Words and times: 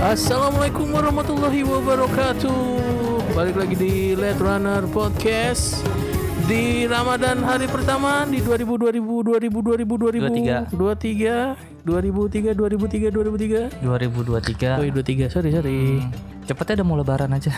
Assalamualaikum 0.00 0.90
warahmatullahi 0.90 1.60
wabarakatuh. 1.62 2.56
Balik 3.36 3.56
lagi 3.58 3.76
di 3.76 3.92
Let 4.16 4.40
Runner 4.40 4.82
Podcast 4.88 5.84
di 6.48 6.88
Ramadan 6.88 7.44
hari 7.44 7.68
pertama 7.68 8.26
di 8.26 8.42
2000 8.42 8.64
2000 8.90 8.98
2000 8.98 9.86
2000 9.86 9.86
2000 9.86 10.74
23 10.74 11.84
2003 11.84 11.86
2003 11.86 13.12
2003 13.12 13.78
2023 13.78 13.86
Oh, 14.80 14.84
iya, 14.84 14.90
23. 14.90 15.30
Sorry, 15.30 15.50
sorry. 15.52 16.00
Cepetnya 16.50 16.82
udah 16.82 16.86
mau 16.90 16.98
lebaran 16.98 17.30
aja 17.30 17.54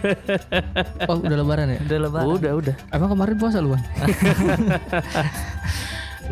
Oh 1.12 1.20
udah 1.20 1.36
lebaran 1.44 1.76
ya? 1.76 1.78
Udah 1.84 1.98
lebaran 2.08 2.24
Udah, 2.24 2.52
udah. 2.56 2.74
Emang 2.88 3.12
kemarin 3.12 3.36
puasa 3.36 3.60
lu 3.60 3.76
Bang? 3.76 3.84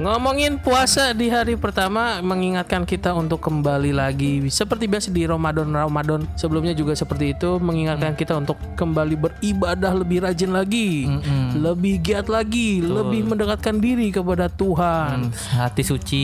Ngomongin 0.00 0.56
puasa 0.56 1.12
di 1.12 1.28
hari 1.28 1.60
pertama 1.60 2.24
mengingatkan 2.24 2.88
kita 2.88 3.12
untuk 3.12 3.36
kembali 3.44 3.92
lagi 3.92 4.48
seperti 4.48 4.88
biasa 4.88 5.12
di 5.12 5.28
Ramadan 5.28 5.68
Ramadan 5.68 6.24
sebelumnya 6.40 6.72
juga 6.72 6.96
seperti 6.96 7.36
itu 7.36 7.60
mengingatkan 7.60 8.16
kita 8.16 8.40
untuk 8.40 8.56
kembali 8.80 9.20
beribadah 9.20 9.92
lebih 9.92 10.24
rajin 10.24 10.56
lagi, 10.56 11.04
lebih 11.52 12.00
giat 12.00 12.32
lagi, 12.32 12.80
lebih 12.80 13.28
mendekatkan 13.28 13.76
diri 13.76 14.08
kepada 14.08 14.48
Tuhan. 14.48 15.36
Hati 15.52 15.84
suci 15.84 16.22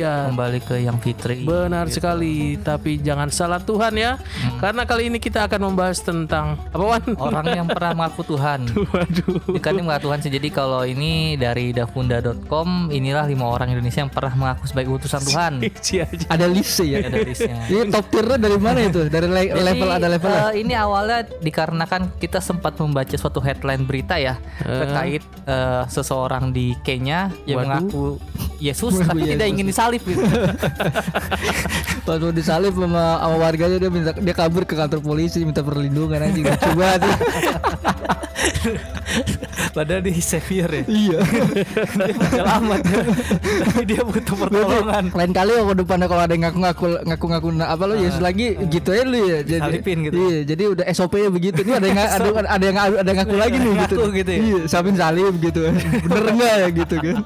Iya. 0.00 0.32
Kembali 0.32 0.64
ke 0.64 0.80
yang 0.80 0.96
fitri 0.96 1.44
Benar 1.44 1.92
sekali, 1.92 2.56
tapi 2.64 2.96
jangan 2.96 3.28
salah 3.28 3.60
Tuhan 3.60 3.92
ya. 3.92 4.16
Karena 4.56 4.88
kali 4.88 5.12
ini 5.12 5.20
kita 5.20 5.44
akan 5.44 5.68
membahas 5.68 6.00
tentang 6.00 6.56
apa 6.72 6.80
Wan? 6.80 7.04
Orang 7.20 7.44
yang 7.52 7.68
pernah 7.68 7.92
mengaku 7.92 8.24
Tuhan 8.24 8.64
Waduh. 8.96 9.60
Kan 9.60 9.76
ini 9.76 9.84
mengaku 9.84 10.08
Tuhan 10.08 10.18
sih 10.24 10.32
Jadi 10.32 10.48
kalau 10.48 10.88
ini 10.88 11.36
dari 11.36 11.76
dafunda.com 11.76 12.88
Inilah 12.88 13.17
lima 13.24 13.48
orang 13.48 13.72
Indonesia 13.72 14.04
yang 14.04 14.12
pernah 14.12 14.34
mengaku 14.36 14.68
sebagai 14.68 14.90
utusan 14.94 15.20
Tuhan 15.24 15.52
aja. 15.64 16.04
Ada 16.28 16.46
list 16.46 16.78
ya? 16.78 17.02
Ada 17.02 17.18
listnya 17.24 17.56
Ini 17.72 17.90
top 17.90 18.06
tiernya 18.12 18.36
dari 18.38 18.58
mana 18.60 18.78
itu? 18.84 19.00
Dari 19.08 19.26
le- 19.26 19.50
Jadi, 19.50 19.64
level 19.64 19.88
ada 19.90 20.06
level 20.06 20.30
eh, 20.30 20.52
ini 20.60 20.74
awalnya 20.76 21.24
dikarenakan 21.40 22.20
kita 22.20 22.38
sempat 22.38 22.76
membaca 22.78 23.16
suatu 23.16 23.40
headline 23.40 23.82
berita 23.88 24.20
ya 24.20 24.36
terkait 24.60 25.24
eh, 25.48 25.82
seseorang 25.88 26.52
di 26.52 26.76
Kenya 26.84 27.32
yang 27.48 27.64
Waduh. 27.64 27.68
mengaku 27.82 28.04
Yesus 28.58 28.98
tapi 29.00 29.22
Yesus. 29.22 29.34
tidak 29.38 29.46
ingin 29.48 29.66
disalib 29.70 30.02
gitu. 30.02 30.18
Pas 32.06 32.18
mau 32.18 32.34
disalib 32.34 32.74
sama, 32.74 33.22
sama 33.22 33.36
warganya 33.38 33.78
dia 33.78 33.90
minta 33.90 34.10
dia 34.12 34.34
kabur 34.34 34.66
ke 34.66 34.74
kantor 34.74 34.98
polisi 34.98 35.46
minta 35.46 35.62
perlindungan 35.62 36.18
anjing 36.26 36.42
lucu 36.42 36.70
banget. 36.74 37.00
Padahal 39.74 40.00
dia 40.02 40.22
savior 40.22 40.70
ya. 40.70 40.84
iya. 40.90 41.18
dia 42.02 42.14
penyelamat 42.14 42.80
ya. 42.82 42.98
Tapi 43.64 43.82
dia 43.84 44.00
butuh 44.04 44.36
pertolongan. 44.36 45.04
Lain 45.12 45.32
kali 45.32 45.52
waktu 45.58 45.74
depannya 45.80 46.06
kalau 46.06 46.22
ada 46.22 46.32
yang 46.34 46.44
ngaku-ngaku 46.48 46.86
ngaku-ngaku 47.04 47.48
na- 47.56 47.70
apa 47.72 47.82
lo 47.88 47.94
Yesus 47.96 48.20
lagi 48.20 48.56
gitu 48.68 48.90
ya 48.92 49.02
lu 49.04 49.18
ya. 49.24 49.38
Jadi 49.42 49.58
Disalipin 49.58 49.98
gitu. 50.06 50.16
Iya, 50.18 50.38
jadi 50.44 50.62
udah 50.72 50.84
SOP-nya 50.92 51.28
begitu. 51.32 51.58
Ini 51.64 51.72
ada 51.78 51.86
yang 51.86 51.98
ada, 52.16 52.28
ada 52.46 52.64
yang 52.64 52.76
ada 52.78 53.08
yang 53.08 53.18
ngaku 53.24 53.36
lagi 53.36 53.56
nih 53.56 53.72
gitu. 53.86 53.96
Gitu 54.12 54.30
ya? 54.30 54.38
Iya, 54.40 54.58
salin 54.68 54.96
salib 54.96 55.34
gitu. 55.40 55.60
Bener 56.08 56.24
enggak 56.32 56.54
ya 56.54 56.68
gitu 56.72 56.96
kan. 57.00 57.16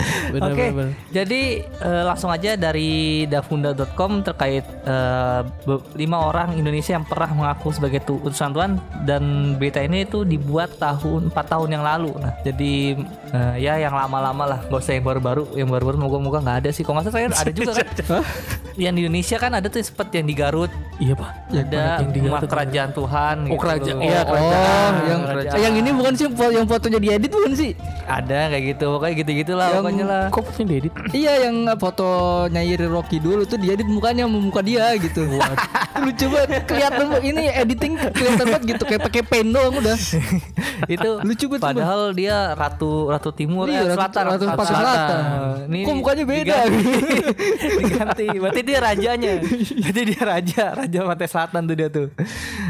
Oke, 0.46 0.64
benar. 0.70 0.92
jadi 1.10 1.42
eh, 1.64 2.02
langsung 2.02 2.28
aja 2.28 2.54
dari 2.54 3.24
dafunda.com 3.24 4.22
terkait 4.22 4.64
eh, 4.82 5.40
lima 5.94 6.18
orang 6.22 6.54
Indonesia 6.54 6.92
yang 6.92 7.04
pernah 7.04 7.30
mengaku 7.30 7.70
sebagai 7.70 8.00
tu- 8.00 8.20
utusan 8.20 8.50
Tuhan 8.50 8.70
dan 9.02 9.22
berita 9.56 9.78
ini 9.78 10.02
itu 10.02 10.22
dibuat 10.22 10.76
tahun 10.76 11.28
4 11.28 11.52
tahun 11.52 11.68
yang 11.70 11.82
lalu. 11.82 12.12
Nah, 12.16 12.32
jadi 12.40 12.96
eh, 13.30 13.54
ya 13.58 13.76
yang 13.78 13.92
lama-lama 13.92 14.44
lah, 14.46 14.60
gak 14.62 14.80
usah 14.80 14.94
yang 14.94 15.04
baru-baru. 15.04 15.44
Yang 15.52 15.68
baru-baru 15.70 15.96
moga-moga 15.98 16.38
nggak 16.40 16.58
ada 16.58 16.70
sih. 16.70 16.82
Kalau 16.82 16.98
nggak 16.98 17.08
salah 17.08 17.18
saya 17.20 17.42
ada 17.42 17.52
juga 17.52 17.72
kan. 17.74 17.86
yang 18.80 18.94
di 18.94 19.02
Indonesia 19.02 19.36
kan 19.36 19.52
ada 19.52 19.66
tuh 19.66 19.80
seperti 19.80 20.22
yang 20.22 20.28
di 20.28 20.32
Garut, 20.32 20.70
Iya, 20.96 21.12
Pak. 21.12 21.30
ada 21.50 21.82
yang 22.00 22.12
di 22.12 22.20
rumah 22.20 22.40
kerajaan 22.40 22.90
Tuhan. 22.90 23.36
Oh, 23.42 23.48
gitu. 23.50 23.60
kerajaan. 23.60 23.98
Iya, 24.00 24.20
Oh, 24.20 24.24
kerajaan. 24.26 24.92
yang 25.02 25.20
Kerajaan. 25.22 25.58
yang 25.60 25.74
ini 25.76 25.90
bukan 25.90 26.12
sih 26.14 26.26
yang 26.30 26.66
fotonya 26.66 26.98
diedit 26.98 27.30
bukan 27.30 27.52
sih? 27.52 27.70
Ada 28.06 28.40
kayak 28.48 28.64
gitu, 28.70 28.84
pokoknya 28.90 29.14
gitu-gitulah 29.16 29.68
Yang- 29.70 29.76
pokoknya 29.90 30.04
lah. 30.06 30.24
Kok 30.30 30.42
fotonya 30.46 30.66
diedit? 30.68 30.92
Iya 31.20 31.32
yang 31.44 31.56
foto 31.76 32.08
Nyairi 32.46 32.86
Rocky 32.86 33.18
dulu 33.18 33.42
tuh 33.44 33.58
diedit 33.58 33.84
mukanya 33.84 34.24
sama 34.24 34.38
muka 34.38 34.60
dia 34.60 34.94
gitu. 34.96 35.26
Lucu 36.04 36.26
banget. 36.28 36.62
Kelihatan 36.64 37.06
banget. 37.10 37.22
ini 37.26 37.42
editing 37.50 37.92
kelihatan 37.98 38.46
banget 38.48 38.62
gitu 38.70 38.82
kayak 38.84 39.02
pakai 39.04 39.22
pen 39.22 39.46
doang 39.50 39.74
udah. 39.74 39.96
itu 40.94 41.10
Lucu 41.20 41.44
banget, 41.48 41.60
padahal 41.60 42.00
dia 42.12 42.54
ratu 42.54 43.06
ratu 43.06 43.30
timur 43.30 43.66
Iya, 43.66 43.84
eh, 43.84 43.84
Ratu- 43.84 43.96
selatan 43.96 44.22
Ratu 44.26 44.44
Pasir 44.50 44.74
Selatan. 44.74 45.20
Ini 45.66 45.78
Kok 45.82 45.94
mukanya 45.94 46.24
beda? 46.24 46.56
diganti, 46.60 46.82
diganti 47.80 48.26
berarti 48.32 48.60
dia 48.62 48.78
rajanya 48.78 49.32
berarti 49.80 50.02
dia 50.04 50.22
raja 50.22 50.64
raja 50.74 50.98
pantai 51.04 51.28
selatan 51.28 51.60
tuh 51.64 51.76
dia 51.76 51.88
tuh 51.88 52.06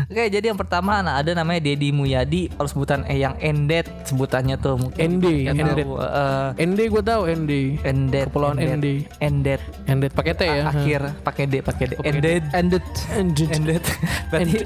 oke 0.07 0.23
jadi 0.27 0.45
yang 0.45 0.59
pertama 0.59 1.01
nah, 1.01 1.19
ada 1.19 1.33
namanya 1.33 1.61
Dedi 1.63 1.91
Muyadi 1.91 2.51
kalau 2.51 2.69
sebutan 2.69 3.05
eh 3.07 3.19
yang 3.19 3.37
Endet 3.39 3.87
sebutannya 4.05 4.57
tuh 4.57 4.77
mungkin 4.77 5.01
ND, 5.19 5.27
nggak 5.47 5.55
Endet. 5.57 5.77
tahu, 5.81 5.95
eh, 5.97 6.49
ND 6.61 6.81
gue 6.89 7.03
tahu 7.11 7.23
ND. 7.27 7.53
Endet 7.83 8.27
Kepulauan 8.31 8.57
ND. 8.63 8.87
Endet 9.19 9.61
Endet 9.91 10.13
pakai 10.15 10.33
T 10.39 10.43
ya. 10.47 10.71
akhir 10.71 11.01
pakai 11.27 11.45
D 11.51 11.55
pakai 11.61 11.85
D 11.91 11.93
Endet 12.07 12.45
Ended. 12.55 12.85
Endet. 13.19 13.51
Endet 13.51 13.85
berarti 14.31 14.59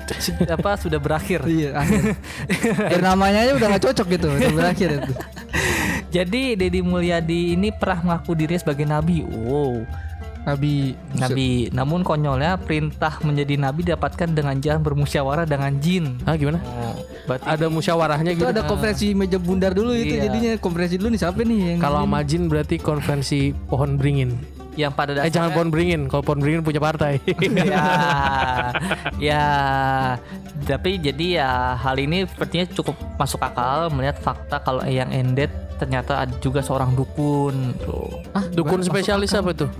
apa 0.44 0.70
sudah 0.76 1.00
berakhir 1.00 1.40
Iya, 1.48 1.70
akhir. 1.80 2.02
Namanya 3.04 3.48
aja 3.48 3.52
udah 3.56 3.68
gak 3.76 3.84
cocok 3.90 4.06
gitu, 4.16 4.28
udah 4.28 4.52
berakhir 4.52 4.88
itu. 5.00 5.12
Jadi 6.14 6.54
Dedi 6.54 6.80
Mulyadi 6.84 7.58
ini 7.58 7.74
pernah 7.74 8.14
mengaku 8.14 8.38
dirinya 8.38 8.60
sebagai 8.60 8.86
nabi. 8.86 9.26
Wow, 9.26 9.82
Nabi 10.44 10.92
nabi. 11.14 11.50
Namun 11.68 12.00
konyolnya 12.00 12.56
perintah 12.56 13.16
menjadi 13.20 13.56
nabi 13.56 13.80
didapatkan 13.82 14.28
dengan 14.28 14.56
jalan 14.58 14.80
bermusyawarah 14.80 15.44
dengan 15.44 15.72
jin. 15.78 16.20
Ah 16.22 16.36
gimana? 16.36 16.60
Oh, 16.60 16.94
berarti 17.24 17.44
Ada 17.44 17.66
musyawarahnya 17.66 18.30
itu 18.30 18.44
gitu. 18.44 18.52
ada 18.52 18.62
konferensi 18.62 19.06
meja 19.10 19.36
bundar 19.36 19.72
dulu 19.72 19.90
itu 19.90 20.14
Iya. 20.14 20.28
jadinya 20.28 20.52
konferensi 20.58 20.94
dulu 20.94 21.08
nih 21.10 21.20
siapa 21.20 21.40
nih 21.40 21.58
yang 21.66 21.80
Kalau 21.80 22.04
sama 22.04 22.20
jin 22.22 22.42
berarti 22.46 22.76
konvensi 22.76 23.40
pohon 23.66 23.96
beringin. 23.96 24.36
yang 24.74 24.90
pada 24.90 25.14
Eh 25.14 25.30
jangan 25.30 25.30
dasarnya 25.30 25.54
pohon 25.54 25.68
beringin. 25.70 26.00
Kalau 26.10 26.22
pohon 26.22 26.40
beringin 26.42 26.60
punya 26.60 26.82
partai. 26.82 27.22
ya, 27.62 27.86
ya, 29.30 29.44
tapi 30.60 30.98
jadi 30.98 31.26
ya 31.38 31.50
hal 31.74 31.94
ini 31.94 32.26
sepertinya 32.26 32.66
cukup 32.74 32.96
masuk 33.14 33.38
akal 33.38 33.86
melihat 33.88 34.18
fakta 34.18 34.58
kalau 34.58 34.82
yang 34.82 35.08
endet 35.08 35.48
ternyata 35.76 36.26
ada 36.26 36.34
juga 36.38 36.58
seorang 36.58 36.90
dukun. 36.92 37.74
Tuh. 37.78 38.18
ah, 38.32 38.44
Dukun 38.50 38.82
spesialis 38.82 39.30
apa 39.32 39.54
tuh? 39.54 39.70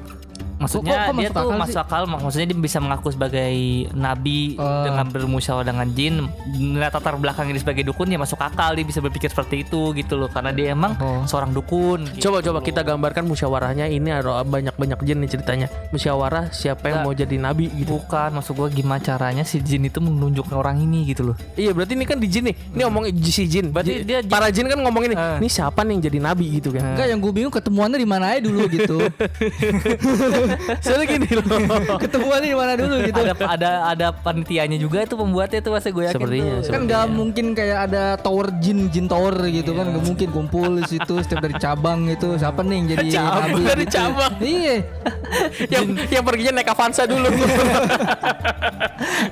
Maksudnya 0.64 0.92
Kok- 0.94 1.04
kok 1.04 1.14
dia 1.14 1.20
masuk 1.20 1.34
tuh 1.34 1.42
akal 1.44 1.58
masuk 1.60 1.80
akal, 1.80 2.02
mak- 2.04 2.22
maksudnya 2.22 2.46
dia 2.48 2.58
bisa 2.58 2.78
mengaku 2.78 3.08
sebagai 3.10 3.54
nabi 3.92 4.56
Oh. 4.56 4.82
dengan 4.82 5.04
bermusyawarah 5.06 5.66
dengan 5.66 5.88
jin. 5.90 6.14
Melihat 6.48 6.92
latar 6.94 7.14
belakang 7.14 7.46
ini 7.46 7.58
sebagai 7.58 7.84
dukun 7.84 8.06
ya 8.06 8.16
masuk 8.16 8.38
akal 8.38 8.72
dia 8.72 8.82
bisa 8.82 8.98
berpikir 8.98 9.28
seperti 9.28 9.62
itu 9.62 9.92
gitu 9.92 10.16
loh, 10.16 10.26
karena 10.26 10.50
dia 10.50 10.72
emang 10.72 10.96
Oh. 10.96 11.22
seorang 11.24 11.52
dukun. 11.52 12.08
gitu. 12.10 12.28
Coba 12.28 12.40
coba 12.40 12.58
kita 12.60 12.80
gambarkan 12.80 13.24
musyawarahnya 13.24 13.86
ini 13.86 14.08
ada 14.08 14.40
banyak-banyak 14.42 14.98
jin 15.02 15.20
nih 15.20 15.30
ceritanya. 15.30 15.66
Musyawarah 15.90 16.48
siapa 16.48 16.86
yang 16.86 17.02
Nggak. 17.02 17.06
mau 17.06 17.20
jadi 17.20 17.36
nabi 17.36 17.66
gitu. 17.70 17.96
Bukan, 17.96 18.30
maksud 18.32 18.54
gua 18.54 18.68
gimana 18.68 18.98
caranya 18.98 19.42
si 19.42 19.58
jin 19.58 19.84
itu 19.84 19.98
menunjukkan 19.98 20.54
orang 20.54 20.78
ini 20.78 21.04
gitu 21.04 21.28
loh. 21.28 21.36
Iya 21.52 21.70
berarti 21.70 21.92
ini 21.92 22.04
kan 22.04 22.16
di 22.16 22.26
jin 22.26 22.48
nih. 22.48 22.56
Ini 22.72 22.80
ngomong 22.82 23.02
si 23.22 23.44
jin. 23.44 23.68
Berarti 23.68 23.92
Ji- 23.92 24.04
dia 24.04 24.18
jin- 24.18 24.28
para 24.28 24.48
jin 24.48 24.64
kan 24.64 24.78
ngomong 24.78 25.02
ini. 25.04 25.14
Eh. 25.14 25.36
Ini 25.38 25.48
siapa 25.48 25.82
nih 25.82 25.92
yang 25.92 26.02
jadi 26.02 26.18
nabi 26.20 26.46
gitu 26.52 26.68
kan? 26.70 26.94
Enggak 26.94 27.06
yang 27.06 27.18
gue 27.18 27.32
bingung 27.32 27.52
ketemuannya 27.52 27.98
di 27.98 28.08
mana 28.08 28.24
aja 28.30 28.40
dulu 28.40 28.64
gitu. 28.66 28.96
Soalnya 30.80 31.06
gini 31.08 31.28
loh. 31.32 31.44
ketemuannya 32.02 32.46
di 32.46 32.54
mana 32.54 32.72
dulu 32.74 32.94
gitu. 33.02 33.20
ada 33.20 33.34
ada 33.46 33.70
ada 33.88 34.06
panitianya 34.12 34.76
juga 34.76 35.02
itu 35.02 35.14
pembuatnya 35.14 35.58
itu 35.58 35.70
pasti 35.70 35.88
gue 35.90 36.04
yakin 36.04 36.16
Sepertinya, 36.16 36.54
tuh. 36.58 36.70
kan 36.70 36.80
nggak 36.84 37.04
mungkin 37.08 37.46
kayak 37.52 37.78
ada 37.84 38.02
tower 38.16 38.46
jin 38.58 38.88
jin 38.88 39.04
tower 39.04 39.34
gitu 39.44 39.72
kan 39.72 39.86
nggak 39.86 40.04
mungkin 40.04 40.28
kumpul 40.30 40.76
di 40.76 40.86
situ 40.86 41.14
setiap 41.18 41.40
dari 41.40 41.54
cabang 41.54 42.06
itu 42.06 42.34
siapa 42.34 42.60
nih 42.60 42.74
yang 42.74 42.86
jadi 42.90 43.06
Cabang, 43.10 43.42
nabi 43.44 43.62
dari 43.62 43.84
gitu. 43.84 43.94
cabang. 43.94 44.32
iya 44.40 44.76
yang 45.74 45.84
yang 46.08 46.22
perginya 46.22 46.52
naik 46.54 46.68
Avanza 46.68 47.04
dulu. 47.04 47.28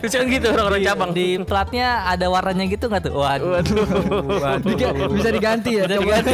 Terus 0.03 0.13
kan 0.13 0.27
gitu 0.27 0.47
orang-orang 0.49 0.81
Di- 0.81 0.87
cabang. 0.87 1.11
di 1.13 1.27
platnya 1.41 1.87
ada 2.05 2.27
warnanya 2.27 2.67
gitu 2.67 2.87
nggak 2.87 3.03
tuh? 3.05 3.15
Waduh. 3.15 3.55
Waduh. 4.37 4.67
Diga- 4.67 4.95
bisa 5.09 5.31
diganti 5.31 5.71
ya 5.75 5.85
Bisa 5.85 5.97
diganti. 5.99 6.33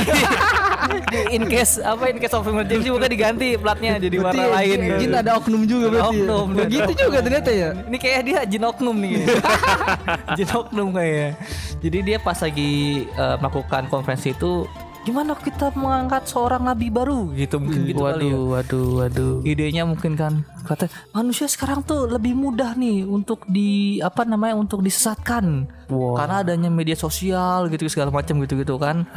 in 1.37 1.43
case 1.47 1.79
apa 1.81 2.05
in 2.09 2.17
case 2.19 2.35
of 2.35 2.45
emergency 2.45 2.89
bukan 2.89 3.11
diganti 3.11 3.49
platnya 3.57 3.97
jadi 4.01 4.17
Berarti 4.19 4.39
warna 4.39 4.43
ya, 4.43 4.57
lain 4.57 4.69
jin, 4.69 4.81
gitu. 4.81 4.99
jin 5.01 5.13
ada 5.15 5.31
oknum 5.37 5.63
juga 5.65 5.87
berarti 5.91 6.17
ya. 6.17 6.25
Oknum, 6.25 6.47
begitu 6.55 6.91
ada 6.91 7.01
juga 7.05 7.19
ternyata 7.23 7.51
ya 7.51 7.69
Ini 7.89 7.97
kayak 7.97 8.21
dia 8.25 8.39
jin 8.47 8.65
oknum 8.65 8.97
nih. 8.99 9.13
jin 10.39 10.49
oknum 10.51 10.89
kayaknya. 10.93 11.31
Jadi 11.79 11.99
dia 12.03 12.19
pas 12.19 12.39
lagi 12.39 12.73
eh, 13.07 13.37
melakukan 13.39 13.83
konferensi 13.87 14.35
itu 14.35 14.67
gimana 15.07 15.33
kita 15.33 15.73
mengangkat 15.73 16.29
seorang 16.29 16.69
nabi 16.69 16.93
baru 16.93 17.33
gitu 17.33 17.57
mungkin 17.57 17.89
gitu 17.89 18.05
kali 18.05 18.29
ya. 18.29 18.37
waduh, 18.37 18.45
waduh, 18.53 18.89
waduh. 19.01 19.35
Idenya 19.41 19.89
mungkin 19.89 20.21
kan 20.21 20.45
kata 20.65 20.87
manusia 21.13 21.45
sekarang 21.45 21.83
tuh 21.83 22.07
lebih 22.07 22.33
mudah 22.33 22.73
nih 22.75 23.03
untuk 23.03 23.43
di 23.47 23.99
apa 24.01 24.23
namanya 24.23 24.57
untuk 24.57 24.81
disesatkan 24.81 25.77
Wow. 25.89 26.21
karena 26.21 26.45
adanya 26.45 26.69
media 26.69 26.93
sosial 26.93 27.65
gitu 27.73 27.89
segala 27.89 28.13
macam 28.13 28.37
gitu 28.45 28.61
gitu 28.61 28.77
kan 28.77 29.09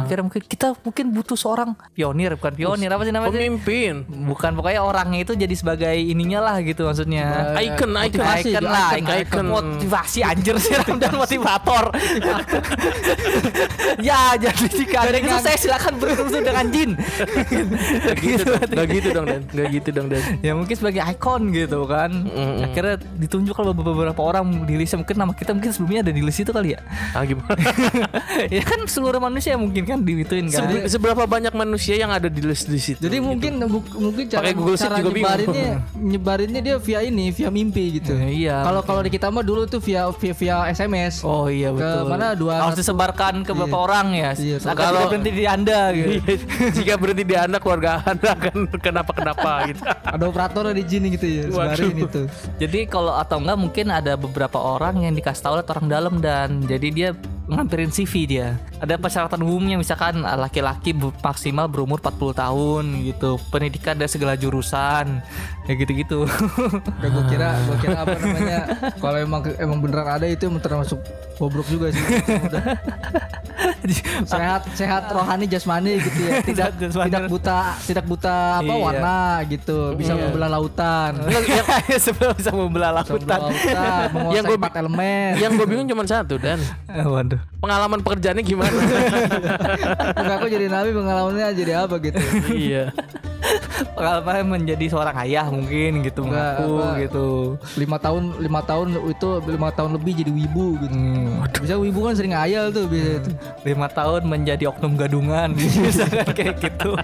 akhirnya 0.00 0.24
mungkin 0.24 0.40
kita 0.40 0.72
mungkin 0.80 1.12
butuh 1.12 1.36
seorang 1.36 1.76
pionir 1.92 2.32
bukan 2.40 2.56
pionir 2.56 2.88
apa 2.88 3.04
sih 3.04 3.12
namanya 3.12 3.36
Pemimpin. 3.36 4.08
bukan 4.32 4.56
pokoknya 4.56 4.80
orangnya 4.80 5.20
itu 5.20 5.36
jadi 5.36 5.52
sebagai 5.52 5.92
ininya 5.92 6.40
lah 6.40 6.64
gitu 6.64 6.88
maksudnya 6.88 7.52
Icon, 7.60 7.92
icon. 7.92 8.24
Icon, 8.24 8.40
Icon, 8.40 8.64
lah, 8.64 8.96
icon, 8.96 9.04
icon, 9.04 9.20
icon. 9.20 9.46
motivasi 9.52 10.24
anjir 10.24 10.56
sih 10.56 10.72
dan 10.96 11.12
motivator. 11.12 11.92
ya, 14.08 14.36
jadi 14.38 14.64
jika 14.68 14.98
ada 15.06 15.18
itu 15.18 15.36
saya 15.40 15.58
silakan 15.58 15.92
berurusan 15.98 16.42
dengan 16.44 16.66
jin. 16.70 16.90
gitu. 18.20 18.44
Gak 18.74 18.86
gitu 18.90 19.08
dong 19.12 19.26
Dan. 19.28 19.42
Gak 19.50 19.66
gitu 19.72 19.88
dong 19.94 20.06
Dan. 20.10 20.22
Ya 20.40 20.52
mungkin 20.56 20.74
sebagai 20.76 20.93
ikon 20.96 21.50
gitu 21.50 21.84
kan. 21.84 22.10
Akhirnya 22.60 22.96
ditunjuk 23.16 23.52
kalau 23.52 23.72
beberapa 23.72 24.18
orang 24.18 24.64
di 24.64 24.74
list 24.74 24.94
mungkin 24.94 25.16
nama 25.16 25.32
kita 25.32 25.50
mungkin 25.50 25.70
sebelumnya 25.70 26.00
ada 26.02 26.12
di 26.12 26.20
list 26.20 26.38
itu 26.38 26.50
kali 26.50 26.72
ya. 26.72 26.80
Ah 27.10 27.22
gimana? 27.22 27.54
ya 28.54 28.62
kan 28.62 28.84
seluruh 28.84 29.18
manusia 29.18 29.54
mungkin 29.54 29.82
kan 29.82 29.98
diituin 29.98 30.46
kan. 30.46 30.64
Sebe- 30.64 30.86
Seberapa 30.86 31.24
banyak 31.24 31.50
manusia 31.50 31.94
yang 31.94 32.10
ada 32.10 32.26
di 32.26 32.40
list 32.40 32.66
di 32.66 32.78
situ? 32.78 33.00
Jadi 33.00 33.18
mungkin 33.18 33.58
bu- 33.62 33.82
mungkin 33.98 34.24
cara 34.26 34.42
Pakai 34.42 34.54
Google 34.54 34.76
cara 34.76 34.96
juga 34.96 35.10
bingung. 35.10 35.24
nyebarinnya 35.24 35.70
nyebarinnya 36.12 36.60
dia 36.60 36.76
via 36.78 37.00
ini, 37.00 37.26
via 37.30 37.48
mimpi 37.48 37.98
gitu. 37.98 38.12
Eh, 38.12 38.42
iya. 38.42 38.62
Kalau 38.62 38.80
kalau 38.80 39.00
di 39.00 39.10
kita 39.10 39.28
mah 39.28 39.40
dulu 39.40 39.64
tuh 39.64 39.78
via 39.78 40.10
via, 40.12 40.32
via 40.32 40.56
SMS. 40.68 41.22
Oh 41.22 41.46
iya 41.46 41.68
Ke 41.68 41.78
betul. 41.78 42.04
mana 42.06 42.26
dua 42.32 42.54
harus 42.60 42.76
disebarkan 42.76 43.42
ke 43.42 43.52
beberapa 43.52 43.78
orang 43.80 44.06
ya. 44.12 44.30
Iya, 44.34 44.56
kalau- 44.66 45.06
berhenti 45.06 45.30
di 45.30 45.44
Anda 45.44 45.80
gitu. 45.90 46.12
Iya, 46.24 46.70
Jika 46.74 46.94
berhenti 46.96 47.24
di 47.24 47.34
anda 47.34 47.56
keluarga 47.56 48.02
anda 48.04 48.32
akan 48.32 48.56
kenapa-kenapa 48.74 49.50
gitu. 49.66 49.80
ada 49.84 50.24
operator 50.24 50.64
di 50.74 50.82
sini 50.84 51.06
gitu 51.14 51.26
ya, 51.26 51.44
sebarin 51.48 51.96
itu. 52.02 52.22
Jadi 52.58 52.80
kalau 52.90 53.14
atau 53.14 53.38
enggak 53.38 53.58
mungkin 53.58 53.86
ada 53.94 54.18
beberapa 54.18 54.58
orang 54.58 55.06
yang 55.06 55.14
dikasih 55.14 55.42
tahu 55.46 55.52
oleh 55.62 55.66
orang 55.70 55.86
dalam 55.86 56.14
dan 56.18 56.60
jadi 56.66 56.88
dia 56.90 57.10
ngampirin 57.46 57.88
CV 57.88 58.12
dia. 58.26 58.48
Ada 58.76 58.96
persyaratan 58.96 59.40
umumnya 59.40 59.74
misalkan 59.74 60.18
eh, 60.18 60.38
laki-laki 60.38 60.90
maksimal 60.94 61.66
berumur 61.66 61.98
40 61.98 62.16
tahun 62.34 62.84
gitu. 63.04 63.36
Pendidikan 63.48 63.94
dari 63.94 64.08
segala 64.08 64.34
jurusan. 64.34 65.20
Ya 65.64 65.72
gitu-gitu. 65.74 66.24
Udah 66.98 67.10
gua 67.10 67.24
kira 67.26 67.48
gua 67.62 67.76
kira 67.78 67.96
apa 67.98 68.16
namanya 68.18 68.60
kalau 68.94 69.16
emang 69.16 69.40
emang 69.56 69.78
beneran 69.78 70.08
ada 70.10 70.26
itu 70.26 70.44
emang 70.44 70.60
termasuk 70.60 71.00
bobrok 71.34 71.64
juga 71.66 71.88
sih. 71.88 72.04
Sehat 74.24 74.66
sehat 74.72 75.08
rohani 75.08 75.44
jasmani 75.46 75.96
gitu 75.98 76.18
ya. 76.22 76.40
Tidak 76.44 76.70
Jasmani. 76.76 77.08
tidak 77.08 77.22
buta 77.28 77.58
tidak 77.80 78.04
buta 78.04 78.36
apa 78.60 78.66
Iya. 78.66 78.82
warna 78.82 79.16
gitu. 79.46 79.78
Bisa 79.94 80.12
membelah 80.12 80.50
lautan. 80.50 81.12
Sebelum 81.96 82.34
bisa 82.34 82.50
membelah 82.50 82.90
Bisa 82.94 83.12
membelah 83.14 83.38
lautan. 83.40 83.40
lautan, 83.40 84.06
menguasai 84.10 84.34
Yang 84.34 84.44
gua- 84.46 84.58
empat 84.58 84.74
elemen. 84.76 85.30
Yang 85.38 85.52
gue 85.54 85.66
bingung 85.66 85.88
cuma 85.88 86.02
satu 86.04 86.34
dan 86.36 86.58
Waduh. 87.34 87.40
pengalaman 87.58 87.98
pekerjaannya 88.00 88.42
gimana? 88.42 88.70
Muka 90.14 90.32
aku 90.36 90.46
jadi 90.46 90.66
nabi 90.68 90.90
pengalamannya 90.90 91.46
jadi 91.52 91.72
apa 91.82 91.94
gitu. 91.98 92.18
iya. 92.52 92.94
Pengalaman 93.94 94.56
menjadi 94.56 94.88
seorang 94.88 95.12
ayah 95.20 95.44
mungkin 95.46 96.00
gitu 96.00 96.24
Enggak, 96.24 96.56
mengaku 96.56 96.72
apa. 96.74 96.88
gitu. 96.98 97.26
lima 97.76 97.96
tahun 97.98 98.22
lima 98.38 98.60
tahun 98.62 98.86
itu 99.06 99.28
lima 99.44 99.68
tahun 99.70 99.90
lebih 99.94 100.12
jadi 100.16 100.32
wibu 100.32 100.66
gitu. 100.78 100.96
Bisa 101.60 101.74
wibu 101.76 101.98
kan 102.02 102.14
sering 102.14 102.32
ngayal 102.32 102.70
tuh 102.70 102.86
biasa 102.86 103.10
itu. 103.20 103.30
lima 103.64 103.86
tahun 103.86 104.20
menjadi 104.24 104.64
oknum 104.66 104.94
gadungan 104.94 105.52
misalkan 105.84 106.24
kayak 106.30 106.56
gitu 106.58 106.96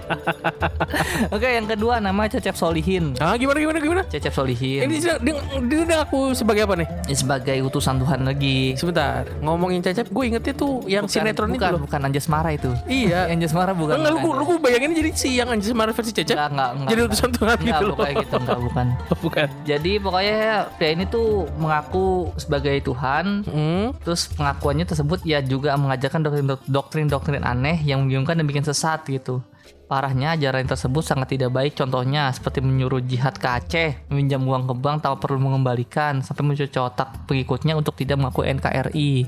oke 1.35 1.45
yang 1.45 1.67
kedua 1.67 1.97
nama 1.97 2.25
Cecep 2.25 2.53
Solihin 2.53 3.13
Ah 3.17 3.35
gimana 3.35 3.57
gimana 3.57 3.77
gimana? 3.77 4.01
Cecep 4.07 4.33
Solihin 4.33 4.85
Ini 4.85 4.95
dia, 4.97 5.15
dia, 5.19 5.33
dia 5.61 5.79
udah 5.83 5.97
aku 6.03 6.33
sebagai 6.33 6.65
apa 6.65 6.73
nih? 6.75 6.87
Ini 7.05 7.15
sebagai 7.15 7.57
utusan 7.63 7.97
Tuhan 7.97 8.19
lagi 8.23 8.73
Sebentar, 8.73 9.25
ngomongin 9.39 9.81
Cecep, 9.81 10.09
gue 10.09 10.20
ingetnya 10.21 10.53
tuh 10.53 10.85
yang 10.85 11.05
Bukan- 11.05 11.13
sinetron 11.13 11.49
bukan, 11.49 11.59
itu 11.61 11.73
loh. 11.75 11.81
bukan 11.83 11.99
Anjas 12.01 12.27
Mara 12.27 12.49
itu 12.51 12.69
Iya. 12.85 13.27
Anjas 13.33 13.51
Mara 13.51 13.71
bukan 13.71 13.95
Enggak, 13.97 14.11
lu, 14.11 14.19
bukan. 14.21 14.37
lu, 14.39 14.45
lu 14.47 14.59
bayangin 14.59 14.91
jadi 14.93 15.09
si 15.13 15.29
yang 15.35 15.49
Anjis 15.49 15.71
Mara 15.71 15.91
versi 15.91 16.11
Cecep 16.11 16.33
Enggak, 16.33 16.49
enggak, 16.51 16.69
enggak, 16.73 16.89
Jadi 16.89 16.99
utusan 17.03 17.29
Tuhan 17.31 17.55
Enggak, 17.55 17.65
gitu 17.67 17.83
loh 17.83 17.95
bukan 17.95 18.11
gitu 18.15 18.35
enggak 18.37 18.59
bukan 18.61 18.85
Bukan 19.23 19.47
jadi 19.63 19.91
pokoknya 19.97 20.37
dia 20.75 20.89
ini 20.89 21.05
tuh 21.05 21.29
mengaku 21.55 22.07
sebagai 22.35 22.73
Tuhan 22.81 23.45
hmm. 23.45 23.85
terus 24.01 24.25
pengakuannya 24.31 24.83
tersebut 24.83 25.21
ya 25.21 25.39
juga 25.39 25.73
mengajarkan 25.75 26.19
doktrin- 26.19 26.65
doktrin-doktrin 26.65 27.43
aneh 27.43 27.77
yang 27.81 28.01
membingungkan 28.01 28.33
dan 28.33 28.45
bikin 28.45 28.61
sesat 28.61 29.05
gitu. 29.05 29.39
Parahnya 29.85 30.33
ajaran 30.33 30.63
tersebut 30.63 31.03
sangat 31.03 31.35
tidak 31.35 31.51
baik 31.51 31.75
contohnya 31.75 32.31
seperti 32.31 32.63
menyuruh 32.63 33.03
jihad 33.03 33.35
ke 33.35 33.43
Aceh, 33.43 34.07
meminjam 34.07 34.39
uang 34.39 34.63
ke 34.63 34.73
bank 34.73 35.03
tanpa 35.03 35.19
perlu 35.19 35.35
mengembalikan, 35.37 36.23
sampai 36.23 36.47
mencuci 36.47 36.79
otak 36.79 37.27
pengikutnya 37.27 37.75
untuk 37.75 37.99
tidak 37.99 38.15
mengaku 38.15 38.47
NKRI. 38.47 39.27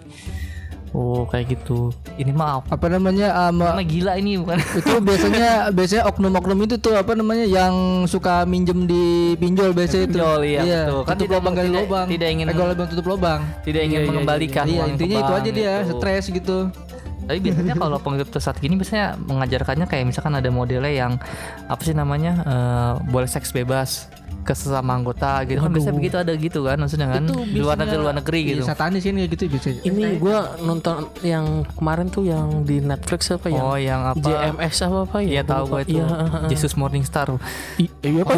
Oh 0.93 1.25
kayak 1.25 1.57
gitu. 1.57 1.89
Ini 2.21 2.29
mah 2.29 2.61
apa? 2.61 2.77
Apa 2.77 2.85
namanya 2.85 3.49
um, 3.49 3.65
Mah 3.65 3.81
gila 3.81 4.13
ini 4.21 4.37
bukan? 4.37 4.61
itu 4.79 4.93
biasanya 5.01 5.73
biasanya 5.73 6.03
oknum-oknum 6.05 6.69
itu 6.69 6.77
tuh 6.77 6.93
apa 6.93 7.17
namanya 7.17 7.49
yang 7.49 8.05
suka 8.05 8.45
minjem 8.45 8.85
di 8.85 9.33
pinjol 9.41 9.73
biasanya 9.73 10.05
itu. 10.05 10.17
Pinjol, 10.21 10.41
iya, 10.45 10.61
betul. 10.61 11.01
Kan 11.01 11.15
tutup 11.17 11.25
tidak- 11.25 11.37
lubang 11.41 11.53
gali 11.57 11.69
lubang. 11.73 12.05
tidak 12.05 12.29
ingin- 12.29 12.47
eh, 12.47 12.53
lubang 12.53 12.87
tutup 12.93 13.05
lubang. 13.09 13.41
tidak 13.65 13.81
ingin 13.89 13.99
iya, 13.99 14.07
mengembalikan. 14.07 14.65
Iya, 14.69 14.77
uang 14.77 14.85
ke 14.85 14.93
intinya 14.93 15.17
itu 15.17 15.33
aja 15.33 15.49
dia, 15.49 15.73
gitu. 15.81 15.93
stres 15.97 16.25
gitu. 16.29 16.57
Tapi 17.23 17.39
biasanya 17.39 17.73
kalau 17.79 17.97
pengikut 18.03 18.27
saat 18.37 18.57
gini 18.59 18.75
biasanya 18.75 19.15
mengajarkannya 19.15 19.87
kayak 19.87 20.05
misalkan 20.05 20.35
ada 20.35 20.49
modelnya 20.53 20.91
yang 20.91 21.15
apa 21.65 21.81
sih 21.81 21.95
namanya 21.97 22.31
eh, 22.45 22.91
boleh 23.09 23.25
seks 23.25 23.49
bebas 23.49 24.11
ke 24.43 24.53
sesama 24.53 24.93
anggota 24.93 25.41
gitu 25.43 25.57
kan 25.57 25.71
biasanya 25.71 25.95
begitu 25.95 26.15
ada 26.15 26.33
gitu 26.33 26.59
kan 26.63 26.77
maksudnya 26.77 27.07
kan 27.09 27.23
di 27.25 27.57
luar 27.57 27.75
negeri 27.75 27.97
luar 27.97 28.15
negeri 28.15 28.39
Iya, 28.43 28.49
gitu. 28.53 28.63
satanis 28.67 29.01
kan 29.01 29.15
kayak 29.15 29.31
gitu 29.31 29.43
biasanya. 29.47 29.81
Ini 29.83 30.03
gue 30.19 30.37
nonton 30.61 30.95
yang 31.21 31.45
kemarin 31.71 32.07
tuh 32.07 32.23
yang 32.23 32.61
di 32.61 32.77
Netflix 32.77 33.31
apa 33.31 33.47
ya? 33.47 33.61
Oh 33.61 33.77
yang 33.77 34.01
apa? 34.05 34.19
JMS 34.19 34.75
apa 34.81 34.97
apa 35.03 35.17
ya? 35.19 35.29
Iya 35.29 35.41
Gua 35.41 35.49
tahu 35.49 35.63
gue 35.63 35.79
itu. 35.81 35.91
Iya, 35.93 36.05
heeh. 36.05 36.47
Jesus 36.49 36.73
Morning 36.75 37.03
Star. 37.03 37.27
I- 37.77 37.91
Iya 38.03 38.19
apa? 38.19 38.35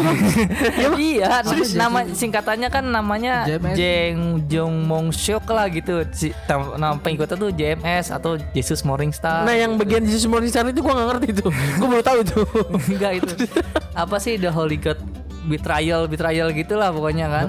iya, 0.96 1.30
nama 1.74 2.06
singkatannya 2.06 2.68
kan 2.68 2.84
namanya 2.86 3.44
JMS. 3.44 3.74
Jeng 3.74 4.16
Jong 4.46 4.74
Mong 4.84 5.10
Syok 5.10 5.46
lah 5.50 5.66
gitu. 5.68 6.06
Si, 6.12 6.30
nama 6.76 6.94
pengikutnya 6.96 7.36
tuh 7.36 7.50
JMS 7.50 8.10
atau 8.10 8.38
Jesus 8.52 8.80
Morning 8.80 9.10
Star. 9.10 9.42
Nah 9.42 9.52
yang 9.52 9.74
bagian 9.74 10.02
Jesus 10.02 10.24
Morning 10.24 10.48
Star 10.48 10.64
itu 10.64 10.78
gue 10.78 10.88
gak 10.88 11.08
ngerti 11.08 11.28
tuh 11.34 11.50
Gue 11.78 11.88
baru 11.88 12.02
tahu 12.02 12.18
itu 12.22 12.38
enggak 12.88 13.12
itu. 13.18 13.32
apa 13.96 14.16
sih 14.16 14.36
The 14.36 14.48
Holy 14.48 14.76
God 14.76 15.00
betrayal 15.46 16.04
betrayal 16.04 16.50
gitulah 16.50 16.90
pokoknya 16.90 17.26
kan. 17.26 17.46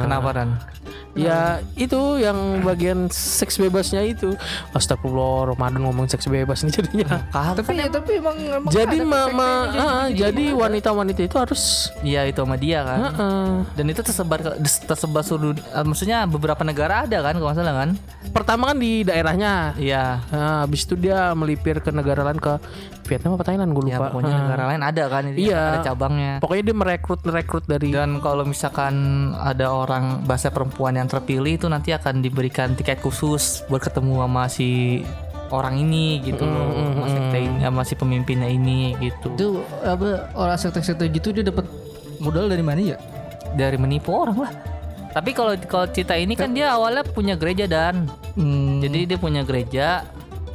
Kenapa 0.00 0.28
Ran? 0.32 0.50
Ya 1.12 1.60
itu 1.76 1.94
yang 2.16 2.34
bagian 2.62 3.04
seks 3.06 3.60
bebasnya 3.60 4.00
itu 4.00 4.32
Astagfirullah 4.72 5.52
Ramadan 5.52 5.84
ngomong 5.84 6.08
seks 6.08 6.24
bebas 6.24 6.64
nih 6.64 6.72
jadinya 6.72 7.28
Kagak 7.28 7.60
Tapi 7.60 7.72
ya, 7.76 7.86
tapi 7.86 8.10
emang, 8.16 8.32
emang 8.40 8.72
Jadi 8.72 8.96
ada 8.96 9.04
ma- 9.04 9.20
tuh 9.20 9.28
ma- 9.30 9.44
sekte-nya 9.68 9.84
ah, 9.84 10.06
jadi- 10.08 10.56
wanita-wanita 10.56 11.20
itu 11.22 11.36
harus 11.36 11.62
Iya 12.00 12.24
itu 12.24 12.40
sama 12.40 12.56
dia 12.56 12.80
kan. 12.82 12.98
Heeh. 13.06 13.44
Dan 13.76 13.84
itu 13.86 14.00
tersebar 14.00 14.38
ke- 14.40 14.56
tersebar 14.82 15.20
seluruh 15.20 15.52
eh, 15.52 15.84
maksudnya 15.84 16.24
beberapa 16.24 16.62
negara 16.62 17.04
ada 17.04 17.18
kan 17.20 17.34
kalau 17.34 17.46
nggak 17.46 17.60
salah 17.60 17.76
kan? 17.76 17.90
Pertama 18.32 18.62
kan 18.66 18.76
di 18.78 18.92
daerahnya 19.02 19.76
Iya. 19.76 20.04
Nah, 20.26 20.64
habis 20.64 20.82
itu 20.82 20.96
dia 20.96 21.28
melipir 21.32 21.76
ke 21.78 21.92
negara 21.92 22.24
lain 22.24 22.40
ke 22.40 22.56
Vietnam 23.04 23.36
apa 23.36 23.44
Thailand 23.44 23.68
gue 23.70 23.84
Ya 23.84 23.98
lupa. 23.98 24.08
pokoknya 24.08 24.32
Ah. 24.32 24.40
negara 24.42 24.64
lain 24.66 24.80
ada 24.80 25.04
kan 25.06 25.22
itu 25.28 25.38
Iya. 25.44 25.60
ada 25.68 25.80
cabangnya. 25.84 26.32
Pokoknya 26.38 26.62
dia 26.64 26.76
merekrut 26.78 27.20
merekrut 27.32 27.64
dari 27.64 27.88
Dan 27.88 28.20
kalau 28.20 28.44
misalkan 28.44 28.94
ada 29.40 29.72
orang 29.72 30.22
bahasa 30.28 30.52
perempuan 30.52 31.00
yang 31.00 31.08
terpilih 31.08 31.56
itu 31.56 31.66
nanti 31.66 31.96
akan 31.96 32.20
diberikan 32.20 32.76
tiket 32.76 33.00
khusus 33.00 33.64
buat 33.72 33.80
ketemu 33.80 34.28
sama 34.28 34.44
si 34.52 35.00
orang 35.48 35.80
ini 35.80 36.20
gitu 36.20 36.44
loh, 36.44 36.68
sama 36.76 37.06
sekte 37.08 37.38
ini, 37.40 37.58
sama 37.64 37.82
si 37.88 37.94
pemimpinnya 37.96 38.48
ini 38.48 38.96
gitu. 39.00 39.28
Itu 39.32 39.48
apa 39.84 40.28
orang 40.36 40.56
sekte-sekte 40.60 41.08
gitu 41.08 41.32
dia 41.32 41.44
dapat 41.44 41.64
modal 42.20 42.52
dari 42.52 42.60
mana 42.60 42.80
ya? 42.80 42.96
Dari 43.56 43.80
menipu 43.80 44.12
orang 44.12 44.48
lah. 44.48 44.52
Tapi 45.12 45.36
kalau 45.36 45.52
kalau 45.68 45.88
cerita 45.92 46.16
ini 46.16 46.32
kan 46.32 46.56
dia 46.56 46.72
awalnya 46.72 47.04
punya 47.04 47.36
gereja 47.36 47.68
dan 47.68 48.08
Hmm, 48.32 48.80
jadi 48.80 49.12
dia 49.12 49.18
punya 49.20 49.44
gereja 49.44 50.08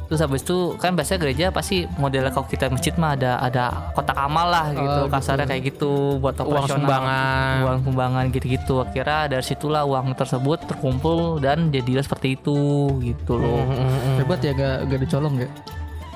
terus 0.08 0.24
habis 0.24 0.40
itu 0.40 0.72
kan 0.80 0.96
biasanya 0.96 1.20
gereja 1.20 1.46
pasti 1.52 1.84
modelnya 2.00 2.32
kalau 2.32 2.48
kita 2.48 2.72
masjid 2.72 2.96
mah 2.96 3.12
ada 3.12 3.36
ada 3.44 3.92
kotak 3.92 4.16
amal 4.16 4.48
lah 4.48 4.72
gitu 4.72 5.00
kasarnya 5.12 5.44
kayak 5.44 5.62
gitu 5.76 6.16
buat 6.16 6.40
uang 6.40 6.64
sumbangan. 6.64 7.68
uang 7.68 7.78
sumbangan 7.84 8.24
gitu-gitu. 8.32 8.80
Akhirnya 8.80 9.28
dari 9.28 9.44
situlah 9.44 9.84
uang 9.84 10.16
tersebut 10.16 10.64
terkumpul 10.64 11.44
dan 11.44 11.68
jadilah 11.68 12.00
seperti 12.00 12.40
itu 12.40 12.56
gitu 13.04 13.36
loh. 13.36 13.68
Hebat 14.16 14.40
ya 14.40 14.56
gak, 14.56 14.88
gak 14.88 15.00
dicolong 15.04 15.44
ya? 15.44 15.48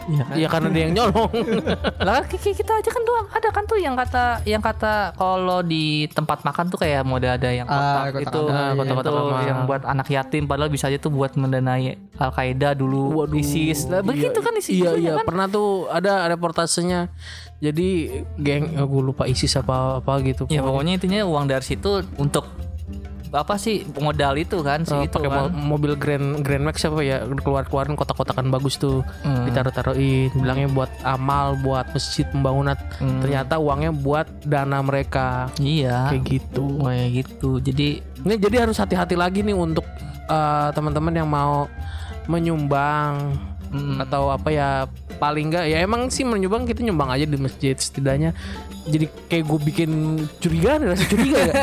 Iya 0.04 0.22
kan? 0.22 0.34
Ya 0.34 0.48
karena 0.48 0.68
dia 0.68 0.82
yang 0.82 0.94
nyolong. 0.94 1.30
Lah 2.06 2.20
ki- 2.24 2.40
kita 2.52 2.72
aja 2.74 2.90
kan 2.90 3.02
doang 3.02 3.26
ada 3.28 3.48
kan 3.48 3.64
tuh 3.64 3.76
yang 3.76 3.94
kata 3.94 4.42
yang 4.42 4.58
kata 4.58 5.14
kalau 5.14 5.60
di 5.60 5.84
tempat 6.08 6.42
makan 6.42 6.68
tuh 6.68 6.76
kayak 6.76 7.02
mode 7.02 7.24
ada 7.24 7.48
yang 7.48 7.64
Ah, 7.64 8.06
kotak 8.08 8.18
kotak 8.18 8.22
itu 8.22 8.40
amal, 8.40 8.52
iya. 8.52 8.72
kotak-kotak 8.74 9.12
Kotak 9.12 9.44
yang 9.44 9.60
buat 9.64 9.82
anak 9.84 10.08
yatim 10.08 10.42
padahal 10.44 10.68
bisa 10.68 10.86
aja 10.86 10.98
tuh 10.98 11.10
buat 11.10 11.32
mendanai 11.32 11.94
Al 12.16 12.30
Qaeda 12.30 12.72
dulu 12.72 13.22
Waduh. 13.22 13.36
ISIS 13.36 13.86
lah 13.86 14.00
begitu 14.00 14.38
kan 14.38 14.52
ISIS 14.54 14.74
Iya 14.74 14.90
iya 14.94 15.12
kan 15.16 15.24
pernah 15.24 15.46
tuh 15.46 15.86
ada 15.86 16.26
reportasenya. 16.26 17.08
Jadi 17.58 18.10
geng 18.36 18.74
oh, 18.74 18.86
gue 18.86 19.02
lupa 19.04 19.24
ISIS 19.24 19.54
apa 19.54 20.02
apa 20.02 20.18
gitu. 20.20 20.44
ya 20.46 20.60
pokoknya 20.60 20.98
intinya 20.98 21.22
uang 21.22 21.46
dari 21.46 21.62
situ 21.62 22.02
untuk 22.16 22.42
apa 23.34 23.56
sih 23.56 23.80
modal 23.96 24.36
itu 24.36 24.60
kan 24.60 24.82
sih 24.82 24.92
Eh, 24.94 25.04
itu 25.04 25.14
pakai 25.14 25.26
kan. 25.26 25.48
mo- 25.48 25.74
mobil 25.74 25.92
Grand 25.94 26.38
Grand 26.38 26.60
Max 26.60 26.80
apa 26.82 27.00
ya 27.00 27.20
keluar 27.36 27.64
keluarin 27.64 27.92
kotak-kotakan 27.92 28.48
bagus 28.48 28.76
tuh 28.76 29.00
Hmm. 29.20 29.44
ditaruh 29.44 29.68
taruhin 29.68 30.28
bilangnya 30.34 30.68
buat 30.68 30.92
amal 31.02 31.56
buat 31.56 31.88
masjid 31.90 32.24
pembangunan. 32.26 32.76
Hmm. 32.94 33.18
ternyata 33.18 33.56
uangnya 33.56 33.90
buat 33.90 34.24
dana 34.42 34.78
mereka. 34.78 35.48
Iya. 35.56 36.08
Kayak 36.08 36.24
gitu. 36.28 36.66
Kayak 36.78 37.08
gitu. 37.16 37.50
Jadi 37.58 37.88
ini 38.20 38.34
jadi 38.36 38.56
harus 38.60 38.76
hati-hati 38.76 39.14
lagi 39.14 39.40
nih 39.40 39.54
untuk 39.54 39.84
eh, 40.24 40.68
teman-teman 40.70 41.12
yang 41.14 41.26
mau 41.26 41.66
menyumbang 42.26 43.34
mm, 43.70 43.98
atau 44.00 44.30
apa 44.30 44.48
ya 44.48 44.68
paling 45.14 45.48
enggak 45.48 45.66
ya 45.66 45.78
emang 45.80 46.06
sih 46.08 46.22
menyumbang 46.22 46.64
kita 46.64 46.80
nyumbang 46.80 47.10
aja 47.10 47.24
di 47.24 47.36
masjid 47.36 47.74
setidaknya 47.74 48.34
jadi 48.82 49.06
kayak 49.30 49.44
gue 49.44 49.58
bikin 49.62 49.90
curiga 50.36 50.74
nih 50.76 50.86
rasa 50.90 51.04
curiga 51.06 51.38
gak? 51.38 51.54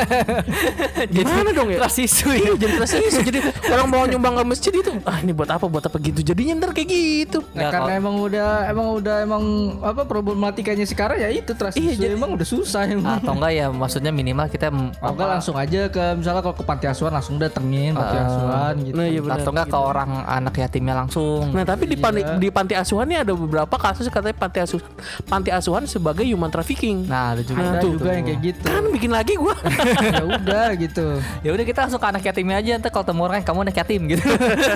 gimana 1.14 1.50
dong 1.52 1.68
ya? 1.68 1.78
trust 1.84 2.00
issue 2.00 2.32
Iya 2.32 2.56
jadi 2.56 2.72
terasa 2.76 2.96
isu 2.96 3.20
Jadi 3.20 3.38
orang 3.74 3.88
mau 3.88 4.04
nyumbang 4.04 4.34
ke 4.40 4.44
masjid 4.46 4.72
itu 4.72 4.90
Ah 5.04 5.20
ini 5.20 5.36
buat 5.36 5.50
apa? 5.50 5.68
Buat 5.68 5.84
apa 5.86 5.96
gitu? 6.00 6.24
Jadinya 6.24 6.56
ntar 6.56 6.72
kayak 6.72 6.88
gitu. 6.88 7.38
Nah, 7.52 7.68
Nggak, 7.68 7.70
karena 7.72 7.92
emang 7.96 8.14
udah 8.20 8.48
emang 8.68 8.86
udah 8.96 9.16
emang 9.20 9.44
apa 9.80 10.02
problematikanya 10.04 10.84
sekarang 10.84 11.20
ya 11.20 11.28
itu 11.28 11.52
trust 11.52 11.76
Iya, 11.76 11.92
jadi- 11.96 12.16
emang 12.16 12.32
udah 12.32 12.46
susah 12.46 12.88
emang. 12.88 13.20
atau 13.20 13.32
enggak 13.36 13.52
ya 13.52 13.66
maksudnya 13.68 14.12
minimal 14.12 14.46
kita 14.48 14.72
Atau 14.72 15.12
enggak 15.12 15.28
langsung 15.30 15.56
aja 15.56 15.80
ke 15.88 16.02
misalnya 16.16 16.40
kalau 16.40 16.56
ke 16.56 16.64
panti 16.64 16.86
asuhan 16.88 17.12
langsung 17.12 17.36
datengin 17.36 17.92
panti 17.92 18.16
asuhan 18.16 18.74
gitu. 18.80 18.94
Nah 18.96 19.06
iya 19.06 19.20
benar. 19.20 19.36
atau 19.40 19.50
enggak 19.52 19.68
ke 19.68 19.78
orang 19.78 20.10
anak 20.24 20.54
yatimnya 20.56 20.94
langsung. 20.96 21.52
Nah 21.52 21.64
tapi 21.64 21.84
di, 21.84 21.96
panti, 21.98 22.20
di 22.38 22.48
panti 22.48 22.74
asuhan 22.76 23.06
ini 23.06 23.18
ada 23.18 23.32
beberapa 23.32 23.76
kasus 23.76 24.08
katanya 24.08 24.36
panti 24.36 24.58
asuhan 24.62 24.88
panti 25.26 25.50
asuhan 25.50 25.84
sebagai 25.84 26.24
human 26.24 26.48
trafficking. 26.48 27.09
Nah 27.10 27.34
ada 27.34 27.42
juga 27.42 27.58
Ada 27.58 27.80
tuh, 27.82 27.90
juga 27.98 28.10
yang 28.14 28.24
kayak 28.24 28.40
gitu. 28.40 28.66
Kan 28.70 28.84
bikin 28.94 29.10
lagi 29.10 29.32
gua. 29.34 29.54
ya 30.14 30.22
udah 30.22 30.68
gitu. 30.78 31.06
ya 31.44 31.50
udah 31.50 31.64
kita 31.66 31.78
langsung 31.82 31.98
ke 31.98 32.06
anak 32.06 32.22
yatimnya 32.22 32.56
aja 32.62 32.70
ntar 32.78 32.90
kalau 32.94 33.02
temu 33.02 33.20
orang 33.26 33.42
kamu 33.42 33.58
anak 33.66 33.76
yatim 33.82 34.00
gitu 34.06 34.22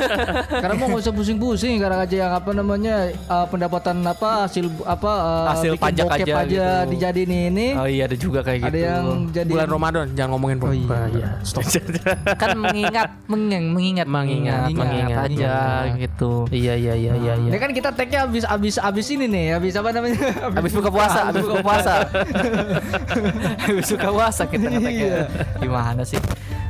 Karena 0.62 0.74
mau 0.74 0.86
nggak 0.90 1.02
usah 1.06 1.14
pusing-pusing 1.14 1.78
karena 1.78 2.02
aja 2.02 2.16
yang 2.26 2.32
apa 2.34 2.50
namanya 2.50 2.94
eh, 3.14 3.46
pendapatan 3.46 4.02
apa 4.02 4.50
hasil 4.50 4.66
apa 4.82 5.12
eh, 5.14 5.46
Hasil 5.54 5.72
pajak 5.78 6.06
aja 6.10 6.24
aja 6.42 6.44
gitu. 6.82 6.90
dijadiin 6.90 7.30
ini. 7.54 7.68
oh 7.78 7.86
iya 7.86 8.10
ada 8.10 8.16
juga 8.18 8.42
kayak 8.42 8.66
Ada 8.66 8.78
yang 8.80 9.04
jadi 9.30 9.50
Bulan 9.54 9.68
Ramadan 9.70 10.04
jangan 10.12 10.30
ngomongin 10.34 10.56
Oh 10.64 10.72
iya. 10.74 10.98
iya. 11.14 11.28
Stop. 11.46 11.62
kan 12.34 12.56
mengingat 12.58 13.08
mengingat 13.28 13.68
mengingat 13.70 14.06
Mengingat, 14.08 14.68
mengingat, 14.74 15.26
aja 15.30 15.54
gitu 16.00 16.48
Iya 16.50 16.74
iya 16.74 16.94
iya 16.96 17.12
iya 17.14 17.32
iya. 17.38 17.50
Ini 17.52 17.58
kan 17.60 17.70
kita 17.70 17.94
tag-nya 17.94 18.26
habis 18.26 18.42
habis 18.42 18.74
habis 18.80 19.06
ini 19.12 19.26
nih, 19.28 19.46
habis 19.60 19.76
apa 19.76 19.92
namanya? 19.92 20.18
habis 20.56 20.72
buka 20.72 20.90
puasa 20.90 21.20
habis 21.30 21.44
buka 21.44 21.62
puasa 21.62 21.94
habis 23.60 23.88
buka 23.90 24.08
puasa 24.10 24.42
kita 24.44 24.68
Iya. 24.70 25.28
gimana 25.58 26.02
sih 26.02 26.18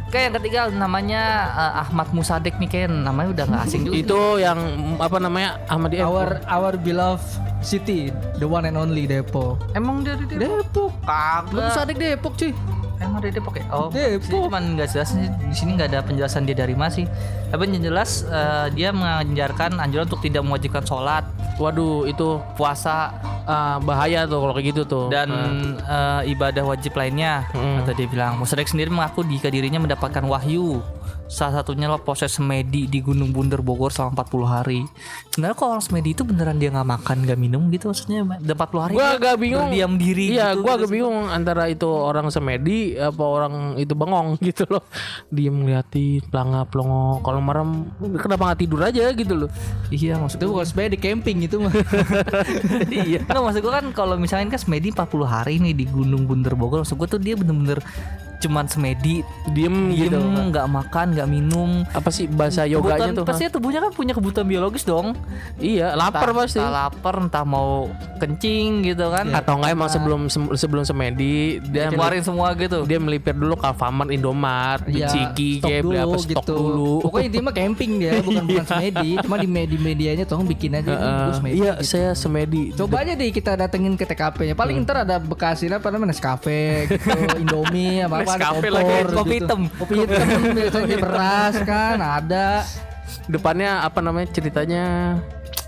Oke 0.04 0.22
yang 0.22 0.34
ketiga 0.38 0.70
namanya 0.70 1.22
eh, 1.50 1.82
Ahmad 1.82 2.14
Musadek 2.14 2.54
nih 2.56 2.70
kan 2.70 3.02
namanya 3.02 3.28
udah 3.34 3.44
nggak 3.50 3.62
asing 3.66 3.82
juga 3.82 3.94
Itu 3.98 4.20
yang 4.38 4.58
apa 4.94 5.18
namanya 5.18 5.58
Ahmadiyah. 5.66 6.06
Our 6.06 6.28
our 6.46 6.72
beloved 6.78 7.26
city, 7.58 8.14
the 8.38 8.46
one 8.46 8.62
and 8.62 8.78
only 8.78 9.10
Depok. 9.10 9.58
emang 9.74 10.06
dia 10.06 10.14
di 10.14 10.30
Depok. 10.30 10.94
Lu 11.50 11.58
kagak 11.58 11.66
bisa 11.66 11.80
adik 11.82 11.98
Depok 11.98 12.38
cuy. 12.38 12.54
Emang 12.94 13.18
dari 13.18 13.34
Depok 13.34 13.58
ya? 13.58 13.64
Oh, 13.74 13.90
Depok. 13.90 14.22
Depok. 14.22 14.42
Cuman 14.46 14.62
nggak 14.78 14.88
jelas 14.88 15.10
di 15.18 15.26
sini 15.50 15.74
nggak 15.74 15.88
ada 15.90 16.00
penjelasan 16.00 16.46
dia 16.46 16.54
dari 16.54 16.78
mana 16.78 16.94
sih. 16.94 17.10
Tapi 17.50 17.66
yang 17.66 17.82
jelas 17.82 18.22
eh, 18.22 18.70
dia 18.70 18.94
mengajarkan 18.94 19.82
anjuran 19.82 20.06
untuk 20.06 20.22
tidak 20.22 20.46
mewajibkan 20.46 20.86
sholat, 20.86 21.26
Waduh 21.58 22.06
itu 22.06 22.38
puasa 22.54 23.10
ah, 23.46 23.76
bahaya 23.80 24.24
tuh 24.24 24.40
kalau 24.40 24.52
kayak 24.56 24.66
gitu 24.74 24.82
tuh. 24.84 25.06
dan 25.12 25.28
eh, 25.80 26.32
ibadah 26.32 26.64
wajib 26.64 26.96
lainnya. 26.96 27.48
Hmm. 27.52 27.80
Atau 27.84 27.92
dia 27.96 28.08
bilang, 28.08 28.40
Musadek 28.40 28.68
sendiri 28.68 28.88
mengaku 28.90 29.24
jika 29.28 29.48
dirinya 29.48 29.80
mendapatkan 29.80 30.24
wahyu. 30.24 30.80
Salah 31.24 31.60
satunya 31.60 31.90
lo 31.90 31.98
proses 31.98 32.30
semedi 32.30 32.86
di 32.86 33.00
Gunung 33.00 33.34
Bunder 33.34 33.58
Bogor 33.58 33.90
selama 33.90 34.22
40 34.22 34.44
hari. 34.46 34.80
Sebenarnya 35.32 35.56
kalau 35.56 35.70
orang 35.74 35.84
semedi 35.84 36.14
itu 36.14 36.22
beneran 36.22 36.56
dia 36.56 36.70
nggak 36.70 36.86
makan, 36.86 37.16
nggak 37.26 37.38
minum 37.40 37.62
gitu 37.72 37.90
maksudnya. 37.90 38.22
Udah 38.22 38.54
40 38.54 38.84
hari 38.86 38.92
Gua 38.94 39.08
agak 39.16 39.34
bingung. 39.40 39.66
berdiam 39.66 39.92
diri 39.98 40.24
Iya, 40.30 40.54
gitu, 40.54 40.62
gua 40.62 40.72
gitu 40.72 40.78
agak 40.78 40.90
bingung 40.92 41.16
antara 41.26 41.62
itu 41.66 41.88
orang 41.88 42.26
semedi 42.30 42.94
apa 42.94 43.22
orang 43.24 43.54
itu 43.76 43.92
bengong 43.98 44.38
gitu 44.46 44.62
loh. 44.70 44.84
Diem 45.28 45.54
ngeliatin 45.54 46.22
pelanga 46.28 46.62
pelongo. 46.68 47.18
Kalau 47.20 47.40
merem 47.42 47.70
kenapa 48.20 48.52
nggak 48.52 48.60
tidur 48.62 48.80
aja 48.84 49.10
gitu 49.10 49.34
loh. 49.34 49.50
Iya 49.90 50.16
maksud 50.16 50.38
Itu 50.38 50.52
bukan 50.52 50.66
sebenarnya 50.66 50.92
di 50.94 51.00
camping 51.02 51.38
itu 51.42 51.56
mah. 51.58 51.72
iya. 53.04 53.20
Nggak 53.24 53.42
maksud 53.42 53.60
gue 53.60 53.72
kan 53.72 53.86
kalau 53.90 54.14
misalnya 54.14 54.54
kan 54.54 54.60
semedi 54.60 54.92
40 54.92 55.24
hari 55.24 55.58
nih 55.58 55.74
di 55.74 55.84
Gunung 55.88 56.24
Bunder 56.24 56.54
Bogor, 56.54 56.84
maksud 56.84 56.94
gue 56.94 57.08
tuh 57.08 57.20
dia 57.20 57.34
bener-bener 57.34 57.82
cuman 58.44 58.64
semedi, 58.66 59.24
Diem, 59.46 59.88
diem, 59.88 60.12
gitu. 60.12 60.20
nggak 60.20 60.66
makan, 60.66 61.06
nggak 61.10 61.26
minum. 61.26 61.70
Apa 61.88 62.08
sih 62.08 62.26
bahasa 62.26 62.64
yoganya 62.64 63.08
Kebutuhan- 63.08 63.16
tuh? 63.16 63.24
pasti 63.24 63.42
tubuhnya 63.48 63.80
kan 63.80 63.90
punya 63.90 64.12
kebutuhan 64.12 64.44
biologis 64.44 64.82
dong. 64.82 65.16
Iya, 65.56 65.94
lapar 65.94 66.28
Entah- 66.28 66.36
pasti. 66.38 66.58
Entah 66.58 66.72
lapar, 66.82 67.14
entah 67.18 67.44
mau 67.44 67.88
kencing 68.18 68.84
gitu 68.84 69.08
kan. 69.08 69.26
Atau 69.30 69.56
enggak 69.56 69.72
emang 69.72 69.88
sebelum 69.88 70.20
sem- 70.26 70.52
sebelum 70.54 70.82
semedi 70.82 71.58
dia 71.64 71.88
Keluarin 71.88 72.20
semua 72.20 72.52
gitu. 72.54 72.84
dia 72.84 72.98
melipir 72.98 73.32
dulu 73.32 73.54
ke 73.54 73.64
Alfamart, 73.64 74.10
Indomart, 74.10 74.84
Iya, 74.86 75.06
Biciki, 75.06 75.50
stok 75.58 75.66
kayak 75.66 75.82
beli 75.82 75.96
apa 75.98 76.16
stok 76.16 76.30
gitu. 76.34 76.54
dulu. 76.54 76.92
Pokoknya 77.00 77.24
intinya 77.26 77.44
mah 77.44 77.54
camping 77.54 77.90
dia, 77.98 78.12
bukan 78.20 78.44
bukan 78.44 78.64
semedi. 78.70 79.10
Cuma 79.18 79.36
di 79.36 79.48
media 79.48 79.78
medianya 79.78 80.24
tolong 80.24 80.44
bikin 80.44 80.74
aja. 80.74 80.92
Gue 80.92 81.34
semedi. 81.34 81.54
iya, 81.58 81.72
saya 81.80 82.10
semedi. 82.12 82.72
Coba 82.72 83.00
aja 83.00 83.12
deh 83.12 83.30
kita 83.30 83.54
datengin 83.54 83.94
ke 83.94 84.04
TKP-nya. 84.04 84.54
Paling 84.54 84.76
ntar 84.80 85.02
ada 85.02 85.16
bekasin 85.16 85.72
apa 85.72 85.88
namanya 85.88 86.10
Nescafe 86.10 86.84
gitu, 86.86 87.08
Indomie 87.42 88.02
apa 88.02 88.20
apa 88.20 88.33
Nescafe 88.36 88.68
kompor, 88.68 88.74
lagi, 88.74 89.14
kopi 89.16 89.34
hitam. 89.40 89.60
Kopi 89.70 89.94
hitam 90.02 90.28
biasanya 90.58 90.96
beras 90.98 91.54
kan 91.62 91.98
ada. 92.02 92.48
Depannya 93.24 93.70
apa 93.86 93.98
namanya 94.04 94.28
ceritanya 94.34 94.84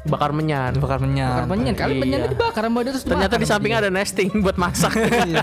bakar 0.07 0.31
menyan. 0.31 0.73
Bakar 0.77 0.99
menyan. 0.99 1.31
Bakar 1.37 1.49
menyan 1.49 1.75
kali 1.75 1.93
Iya. 1.93 2.01
menyannya 2.01 2.29
dibakar 2.31 2.63
sama 2.63 2.79
dia 2.81 2.91
terus 2.91 3.05
Ternyata 3.05 3.25
dibakar 3.27 3.39
di 3.39 3.47
sama 3.47 3.55
sampingnya 3.57 3.79
ada 3.79 3.91
nesting 3.91 4.31
buat 4.41 4.57
masak. 4.57 4.93
Iya. 5.27 5.43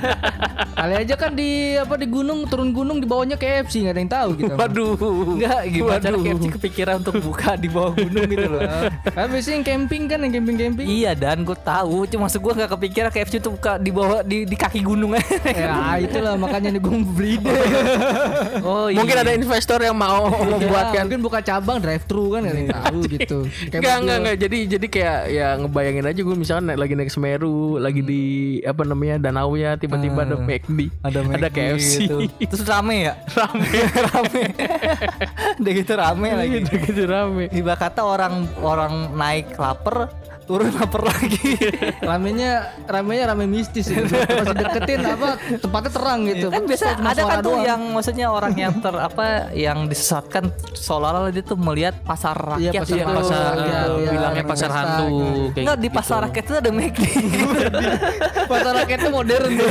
Kali 0.74 0.94
aja 0.98 1.16
kan 1.16 1.32
di 1.32 1.50
apa 1.76 1.96
di 1.96 2.08
gunung 2.08 2.44
turun 2.44 2.72
gunung 2.72 2.98
di 2.98 3.06
bawahnya 3.06 3.36
KFC 3.36 3.84
nggak 3.84 3.94
ada 3.94 4.02
yang 4.02 4.12
tahu 4.12 4.30
gitu. 4.36 4.54
Waduh. 4.54 4.92
Enggak, 5.38 5.60
gimana 5.70 5.98
cara 5.98 6.16
Waduh. 6.16 6.26
KFC 6.26 6.46
kepikiran 6.52 6.94
untuk 7.00 7.16
buka 7.20 7.52
di 7.56 7.68
bawah 7.68 7.94
gunung 7.94 8.26
gitu 8.26 8.48
loh. 8.50 8.62
Kan 9.16 9.28
biasanya 9.30 9.54
yang 9.54 9.66
camping 9.66 10.04
kan 10.06 10.20
yang 10.20 10.34
camping 10.34 10.58
camping. 10.58 10.86
Iya 10.86 11.12
dan 11.14 11.44
gue 11.44 11.56
tahu, 11.56 12.04
cuma 12.06 12.26
maksud 12.26 12.40
gue 12.40 12.54
nggak 12.54 12.72
kepikiran 12.72 13.10
KFC 13.10 13.34
itu 13.38 13.50
buka 13.50 13.78
di 13.78 13.92
bawah 13.92 14.20
di, 14.22 14.44
di 14.44 14.56
kaki 14.56 14.82
gunung 14.82 15.14
Ya 15.54 16.00
itulah 16.00 16.34
makanya 16.36 16.74
nih 16.74 16.82
gue 16.82 16.94
beli 17.06 17.34
deh. 17.38 17.60
Oh 18.64 18.88
iya. 18.90 18.98
Mungkin 19.00 19.18
ada 19.20 19.32
investor 19.32 19.80
yang 19.80 19.96
mau 19.96 20.28
membuatkan. 20.28 20.96
Ya, 20.96 21.02
mungkin 21.06 21.22
buka 21.22 21.40
cabang 21.40 21.78
drive 21.80 22.04
thru 22.04 22.34
kan 22.34 22.44
nggak 22.44 22.52
ada 22.52 22.60
yang 22.60 22.72
tahu 22.74 23.00
gitu. 23.08 23.40
Kayak 23.70 23.80
Enggak, 23.80 23.94
mobil. 23.94 24.02
enggak, 24.02 24.18
enggak. 24.18 24.36
Jadi 24.54 24.70
jadi 24.70 24.86
kayak 24.86 25.22
ya 25.34 25.48
ngebayangin 25.58 26.06
aja 26.14 26.22
gue 26.22 26.36
misalkan 26.38 26.70
naik, 26.70 26.78
lagi 26.78 26.94
naik 26.94 27.10
Semeru, 27.10 27.82
lagi 27.82 28.06
di 28.06 28.24
apa 28.62 28.86
namanya 28.86 29.18
danau 29.18 29.58
nya 29.58 29.74
tiba-tiba 29.82 30.30
ada 30.30 30.38
McD, 30.38 30.94
ada 31.02 31.26
ada 31.26 31.50
McD 31.50 31.58
KFC. 31.58 31.94
gitu. 32.06 32.18
Terus 32.54 32.62
rame 32.70 33.10
ya? 33.10 33.14
Rame, 33.42 33.66
rame. 34.14 34.44
Udah 35.58 35.74
gitu 35.74 35.94
rame 35.98 36.30
lagi. 36.38 36.56
Udah 36.70 36.78
gitu 36.86 37.02
rame. 37.10 37.44
Ibarat 37.50 37.82
kata 37.82 38.06
orang 38.06 38.46
orang 38.62 39.18
naik 39.18 39.58
lapar, 39.58 40.14
turun 40.44 40.70
lapar 40.72 41.04
lagi. 41.04 41.56
Ramenya 42.04 42.52
ramenya 42.84 43.24
rame 43.30 43.46
mistis 43.46 43.88
ya. 43.88 44.04
Masih 44.04 44.54
deketin 44.54 45.00
apa 45.02 45.30
tempatnya 45.58 45.92
terang 45.92 46.20
gitu. 46.26 46.48
kan 46.48 46.64
biasa 46.64 46.86
Cuma 46.94 47.10
ada 47.10 47.22
kan 47.24 47.38
tuh 47.40 47.48
doang. 47.50 47.64
yang 47.64 47.82
maksudnya 47.90 48.28
orang 48.28 48.54
yang 48.54 48.74
ter 48.76 48.92
apa 48.94 49.26
yang 49.52 49.78
disesatkan 49.86 50.44
seolah-olah 50.74 51.30
dia 51.30 51.42
tuh 51.42 51.56
melihat 51.56 51.96
pasar 52.02 52.36
Iya, 52.60 52.70
rakyat 52.70 52.82
pasar 52.82 52.92
Iya, 52.92 53.00
yang 53.00 53.08
hantu. 53.08 53.20
pasar 53.24 53.54
Iya, 53.56 53.80
iya, 53.96 54.10
bilangnya 54.10 54.38
iya, 54.38 54.52
pasar 54.52 54.70
pesta, 54.70 54.80
hantu 54.80 55.06
gitu. 55.08 55.22
kayak 55.24 55.64
Enggak 55.64 55.78
di 55.78 55.84
gitu. 55.84 55.96
pasar 55.98 56.18
rakyat 56.22 56.44
itu 56.44 56.54
ada 56.54 56.72
McD. 56.72 57.04
pasar 58.46 58.72
rakyatnya 58.78 59.10
modern 59.10 59.52
tuh. 59.54 59.70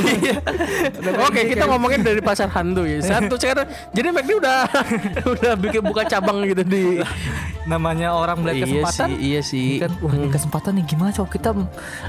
Oke, 1.22 1.40
kita 1.46 1.64
ngomongin 1.66 2.00
dari 2.00 2.20
pasar 2.20 2.48
hantu 2.48 2.82
ya. 2.82 2.98
Satu 3.00 3.34
sekarang 3.36 3.64
jadi 3.92 4.08
McD 4.10 4.30
udah 4.34 4.58
udah 5.36 5.52
bikin 5.58 5.82
buka 5.82 6.02
cabang 6.04 6.42
gitu 6.44 6.62
di 6.62 7.00
Namanya 7.62 8.12
orang 8.12 8.42
melihat 8.42 8.56
Iya 8.58 8.66
kesempatan. 8.66 9.08
sih, 9.08 9.16
iya 9.22 9.40
sih. 9.40 9.68
kan 9.78 9.92
wah 10.02 10.12
ini 10.12 10.26
kesempatan 10.28 10.72
nih 10.78 10.84
gimana 10.84 11.10
coba 11.10 11.28
kita 11.30 11.50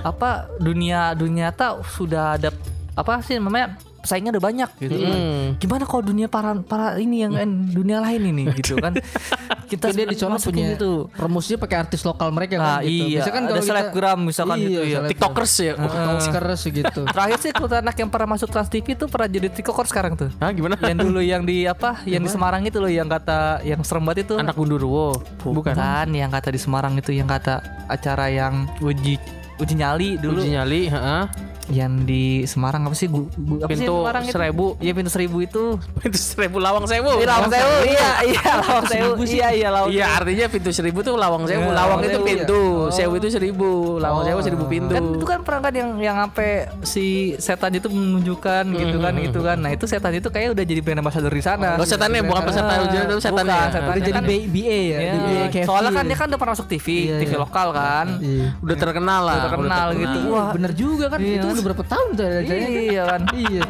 apa 0.02 0.30
dunia 0.58 1.14
dunia 1.14 1.54
tak 1.54 1.86
sudah 1.86 2.36
ada 2.36 2.50
apa 2.94 3.22
sih 3.22 3.38
namanya 3.38 3.78
saingnya 4.04 4.36
udah 4.36 4.44
banyak 4.44 4.70
gitu 4.82 4.96
kan. 5.00 5.16
Hmm. 5.16 5.46
Gimana 5.58 5.84
kalau 5.88 6.04
dunia 6.04 6.28
para 6.28 6.52
para 6.60 6.98
ini 6.98 7.24
yang 7.24 7.34
dunia 7.70 8.04
lain 8.04 8.34
ini 8.36 8.44
gitu 8.52 8.76
kan. 8.76 8.98
Kita 9.74 9.88
dia 9.90 10.06
di 10.06 10.14
sana 10.14 10.38
punya 10.38 10.74
itu. 10.74 11.10
remusnya 11.12 11.58
pakai 11.58 11.78
artis 11.80 12.02
lokal 12.02 12.30
mereka 12.30 12.56
Nah, 12.56 12.78
kan 12.78 12.86
gitu. 12.86 13.06
iya. 13.10 13.22
Kan 13.24 13.44
Ada 13.44 13.50
kalau 13.50 13.56
kita- 13.56 13.68
selebgram 13.68 14.20
misalkan 14.22 14.58
iya, 14.58 14.64
gitu 14.64 14.72
ya. 14.72 14.84
selebgram. 14.86 15.10
tiktokers 15.10 15.54
ya 15.56 15.74
Oscars 16.14 16.62
gitu. 16.64 17.02
Terakhir 17.16 17.38
sih 17.40 17.52
kalau 17.52 17.68
anak 17.70 17.96
yang 17.96 18.10
pernah 18.10 18.28
masuk 18.30 18.48
Trans 18.48 18.68
TV 18.68 18.88
tuh 18.94 19.08
pernah 19.08 19.28
jadi 19.28 19.48
tiktoker 19.48 19.86
sekarang 19.86 20.14
tuh. 20.14 20.30
Hah 20.38 20.50
gimana 20.50 20.76
yang 20.78 21.00
dulu 21.00 21.20
yang 21.20 21.42
di 21.42 21.66
apa? 21.66 22.00
Yang 22.04 22.22
di 22.24 22.32
Semarang 22.32 22.62
itu 22.62 22.78
loh 22.78 22.90
yang 22.90 23.08
kata 23.08 23.40
yang 23.64 23.82
serem 23.82 24.04
banget 24.04 24.26
itu. 24.26 24.36
anak 24.36 24.54
gundurwo 24.54 25.18
bukan 25.42 25.74
Bukan 25.74 26.08
yang 26.12 26.30
kata 26.30 26.50
di 26.50 26.60
Semarang 26.60 26.94
itu 26.94 27.10
yang 27.10 27.26
kata 27.26 27.60
acara 27.88 28.28
yang 28.28 28.68
uji 28.80 29.18
uji 29.56 29.74
nyali 29.74 30.18
dulu 30.18 30.42
uji 30.42 30.52
nyali 30.52 30.82
heeh. 30.88 31.24
Yang 31.66 32.04
di 32.04 32.24
Semarang 32.44 32.84
apa 32.84 32.92
sih? 32.94 33.08
Gu, 33.08 33.24
gu- 33.30 33.62
apa 33.62 33.70
sih 33.70 33.80
Pintu 33.80 33.96
Semarang 33.98 34.24
itu? 34.24 34.34
seribu. 34.34 34.66
Iya 34.78 34.92
pintu 34.92 35.10
seribu 35.10 35.38
itu. 35.40 35.64
pintu 36.02 36.18
seribu 36.18 36.58
lawang 36.58 36.84
sewu 36.84 37.12
Iya 37.16 37.28
lawang 37.30 37.50
sewu. 37.50 37.74
Iya 37.86 38.10
iya 38.26 38.44
lawang 38.58 38.86
sewu. 38.86 39.12
Iya 39.24 39.48
iya 39.50 39.68
lawang. 39.70 39.90
Iya 39.90 40.06
artinya 40.14 40.46
pintu 40.48 40.70
seribu 40.70 41.00
tuh 41.00 41.16
lawang 41.16 41.44
sewu 41.44 41.64
Ya, 41.64 41.72
lawang 41.72 41.78
lawang 41.78 42.00
itu 42.02 42.12
sewu, 42.14 42.26
pintu 42.26 42.62
ya. 42.62 42.92
sewu 42.94 43.14
itu 43.16 43.28
seribu 43.30 43.70
lawang 43.98 44.24
sewu 44.24 44.40
seribu 44.40 44.66
pintu 44.66 44.92
Kan 44.92 45.04
itu 45.14 45.26
kan 45.26 45.40
pernah 45.42 45.62
kan 45.62 45.74
yang 45.74 45.90
yang 45.98 46.16
sampai 46.18 46.50
si 46.82 47.06
setan 47.38 47.72
itu 47.72 47.88
menunjukkan 47.88 48.64
gitu 48.74 48.98
kan 48.98 49.14
gitu 49.16 49.40
kan. 49.40 49.58
Nah, 49.58 49.72
itu 49.72 49.86
setan 49.86 50.12
itu 50.12 50.28
kayak 50.28 50.52
udah 50.52 50.64
jadi 50.64 50.80
brand 50.80 51.00
ambassador 51.00 51.30
di 51.30 51.40
sana. 51.40 51.76
Oh 51.76 51.86
setannya 51.86 52.22
bukan 52.22 52.44
peserta 52.44 52.74
ujian 52.82 53.04
itu 53.06 53.16
setannya 53.20 53.54
bukan, 53.54 53.70
setannya 53.70 53.90
Udah 53.90 54.02
jadi 54.02 54.14
kan- 54.14 54.26
B- 54.26 54.48
BA 54.48 54.80
ya, 54.84 55.00
Iya. 55.04 55.64
Soalnya 55.64 55.92
kan 55.92 56.04
dia 56.04 56.18
kan 56.18 56.28
udah 56.28 56.38
pernah 56.38 56.54
masuk 56.54 56.68
TV, 56.68 56.88
Iya, 57.06 57.18
TV 57.20 57.32
iya. 57.32 57.40
lokal 57.40 57.68
kan. 57.72 58.08
Iya. 58.20 58.48
udah 58.60 58.76
terkenal 58.76 59.22
lah 59.22 59.36
Udah 59.36 59.46
terkenal 59.48 59.88
gitu. 59.94 60.20
Wah, 60.30 60.50
bener 60.52 60.72
juga 60.74 61.06
kan 61.08 61.20
Iya. 61.20 61.42
Itu 61.54 61.62
udah 61.62 61.66
berapa 61.70 61.84
tahun 61.86 62.10
tuh 62.18 62.26
acaranya 62.26 62.50
kan? 62.50 62.82
Iya 62.82 63.04
kan. 63.06 63.22
Iya. 63.38 63.64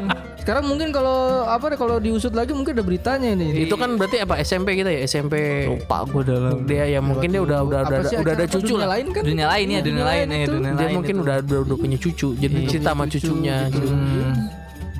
Sekarang 0.43 0.63
mungkin 0.67 0.91
kalau 0.91 1.47
apa 1.47 1.71
deh 1.71 1.79
kalau 1.79 1.95
diusut 1.99 2.35
lagi 2.35 2.51
mungkin 2.51 2.75
ada 2.75 2.83
beritanya 2.83 3.31
nih. 3.31 3.67
itu 3.67 3.75
kan 3.79 3.95
berarti 3.95 4.23
apa 4.23 4.39
SMP 4.43 4.75
kita 4.75 4.91
ya 4.91 5.07
SMP 5.07 5.67
Lupa 5.71 6.03
gue 6.03 6.23
dalam 6.27 6.67
dia 6.67 6.83
ya 6.83 6.99
mungkin 6.99 7.31
dia 7.31 7.39
udah 7.39 7.63
udah 7.63 7.79
udah, 7.87 7.99
udah 8.03 8.33
ada 8.35 8.47
cucu 8.51 8.75
lah 8.75 8.91
lain 8.91 9.07
kan? 9.15 9.23
dunia 9.23 9.47
lain 9.47 9.67
ya, 9.71 9.79
dunia 9.79 10.03
lain 10.03 10.25
ya, 10.27 10.45
dunia 10.47 10.71
dia 10.75 10.87
lain 10.91 10.95
mungkin 10.99 11.15
itu. 11.15 11.23
udah, 11.23 11.35
udah 11.47 11.59
udah 11.63 11.77
punya 11.79 11.97
cucu 11.99 12.29
jadi 12.35 12.55
cerita 12.67 12.91
sama 12.91 13.07
cucunya 13.07 13.71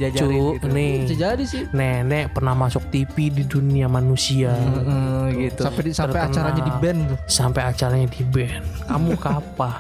Hmm, 0.06 0.12
cu 0.14 0.20
jajarin 0.20 0.44
gitu. 0.54 0.68
nih 0.70 0.94
Bisa 1.02 1.16
jadi 1.18 1.44
sih. 1.44 1.64
nenek 1.70 2.26
pernah 2.30 2.54
masuk 2.54 2.84
TV 2.88 3.16
di 3.30 3.44
dunia 3.44 3.88
manusia 3.88 4.52
Heeh, 4.52 5.24
gitu. 5.42 5.62
Sampai 5.62 5.82
di, 5.82 5.92
sampai 5.92 6.20
Terkenal. 6.20 6.34
acaranya 6.34 6.62
di 6.62 6.74
band 6.76 7.00
tuh. 7.06 7.18
sampai 7.26 7.62
acaranya 7.64 8.08
di 8.10 8.24
band 8.26 8.64
kamu 8.84 9.12
kapan 9.24 9.74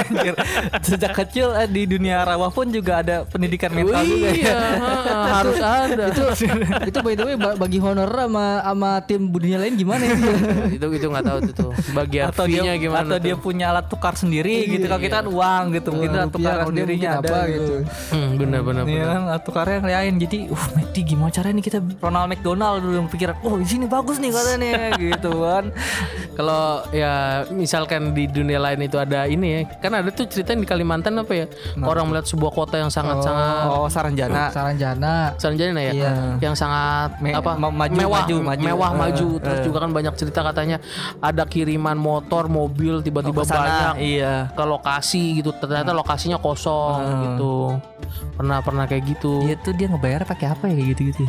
Anjir. 0.00 0.34
Sejak 0.80 1.12
kecil 1.14 1.46
eh, 1.52 1.66
di 1.66 1.82
dunia 1.86 2.22
rawa 2.22 2.48
pun 2.48 2.68
juga 2.68 3.00
ada 3.00 3.22
pendidikan 3.24 3.70
mental 3.70 4.02
juga 4.02 4.28
ya. 4.28 4.34
iya 4.34 4.58
ha, 4.76 4.90
harus 5.36 5.58
ada 5.58 6.04
itu 6.08 6.22
itu 6.86 6.98
by 7.00 7.14
the 7.14 7.24
way 7.24 7.36
ba- 7.36 7.54
bagi 7.54 7.78
honor 7.78 8.08
sama 8.08 8.46
sama 8.62 8.90
tim 9.02 9.26
dunia 9.26 9.56
lain 9.56 9.74
gimana 9.74 10.02
ya? 10.02 10.14
itu 10.76 10.86
itu 10.90 11.06
nggak 11.06 11.24
tahu 11.24 11.38
tuh 11.42 11.54
tuh 11.56 11.70
bagian 11.92 12.30
atau 12.30 12.44
dia 12.44 12.72
gimana 12.76 13.04
atau 13.06 13.18
dia 13.18 13.34
tuh. 13.34 13.42
punya 13.42 13.66
alat 13.68 13.86
tukar 13.86 14.14
sendiri 14.14 14.66
gitu 14.68 14.86
kalau 14.86 15.00
kita 15.00 15.16
kan 15.16 15.26
uang 15.26 15.64
gitu 15.72 15.88
mungkin 15.90 16.10
Rupiah, 16.10 16.28
tukar 16.30 16.54
dia 16.54 16.66
sendirinya 16.66 17.10
ada 17.12 17.20
apa 17.22 17.38
gitu 17.48 17.74
hmm, 18.10 18.30
bener 18.36 18.60
bener 18.60 18.82
Iya 18.82 18.88
bener 18.90 19.06
kan 19.06 19.20
alat 19.26 19.42
tukarnya 19.50 19.76
yang 19.76 19.86
lain 19.90 20.14
jadi 20.20 20.38
uh 20.48 20.64
McD 20.72 20.96
gimana 21.04 21.28
caranya 21.28 21.58
nih 21.58 21.64
kita 21.66 21.78
Ronald 21.98 22.28
McDonald 22.28 22.78
dulu 22.80 22.94
yang 22.96 23.08
pikiran 23.08 23.34
oh 23.40 23.54
di 23.54 23.66
sini 23.66 23.84
bagus 23.84 24.16
nih 24.16 24.30
katanya 24.30 24.72
gitu 25.04 25.30
kan 25.36 25.64
kalau 26.32 26.64
ya 26.90 27.12
misalkan 27.48 28.12
di 28.12 28.24
dunia 28.24 28.56
lain 28.56 28.80
itu 28.80 28.96
ada 28.96 29.26
ini 29.26 29.46
ya 29.50 29.60
kan 29.76 29.92
ada 29.92 30.08
tuh 30.08 30.24
cerita 30.24 30.52
di 30.52 30.62
Kalimantan 30.62 31.18
apa 31.18 31.32
ya 31.34 31.46
orang 31.76 32.06
melihat 32.06 32.26
sebuah 32.26 32.52
kota 32.52 32.78
yang 32.78 32.88
sangat 32.88 33.20
sangat 33.20 33.66
oh 33.66 33.86
Saranjana 33.86 34.48
Saranjana. 34.50 35.34
Sanjana 35.36 35.80
ya, 35.80 35.92
Iya. 35.92 36.12
yang 36.38 36.54
sangat 36.54 37.18
Me- 37.18 37.32
apa 37.32 37.56
ma- 37.56 37.72
maju, 37.72 37.90
mewah, 37.92 38.22
maju, 38.22 38.36
maju. 38.40 38.62
mewah 38.62 38.90
Eh, 38.90 38.98
maju. 38.98 39.28
Terus 39.38 39.58
eh. 39.58 39.64
juga 39.64 39.78
kan 39.80 39.90
banyak 39.90 40.14
cerita 40.14 40.40
katanya 40.42 40.76
ada 41.18 41.42
kiriman 41.44 41.96
motor, 41.96 42.46
mobil 42.46 43.00
tiba-tiba 43.00 43.40
Oh, 43.40 43.46
banyak 43.46 43.94
iya 43.98 44.48
ke 44.48 44.62
lokasi 44.62 45.40
gitu. 45.40 45.50
Ternyata 45.52 45.90
lokasinya 45.90 46.38
kosong 46.38 47.00
Hmm. 47.00 47.20
gitu. 47.24 47.54
Pernah 48.32 48.60
pernah 48.60 48.84
kayak 48.84 49.04
gitu. 49.08 49.29
Dia 49.46 49.56
tuh 49.58 49.72
dia 49.76 49.86
ngebayar 49.90 50.26
pakai 50.26 50.46
apa 50.52 50.64
ya 50.70 50.82
gitu-gitu 50.94 51.24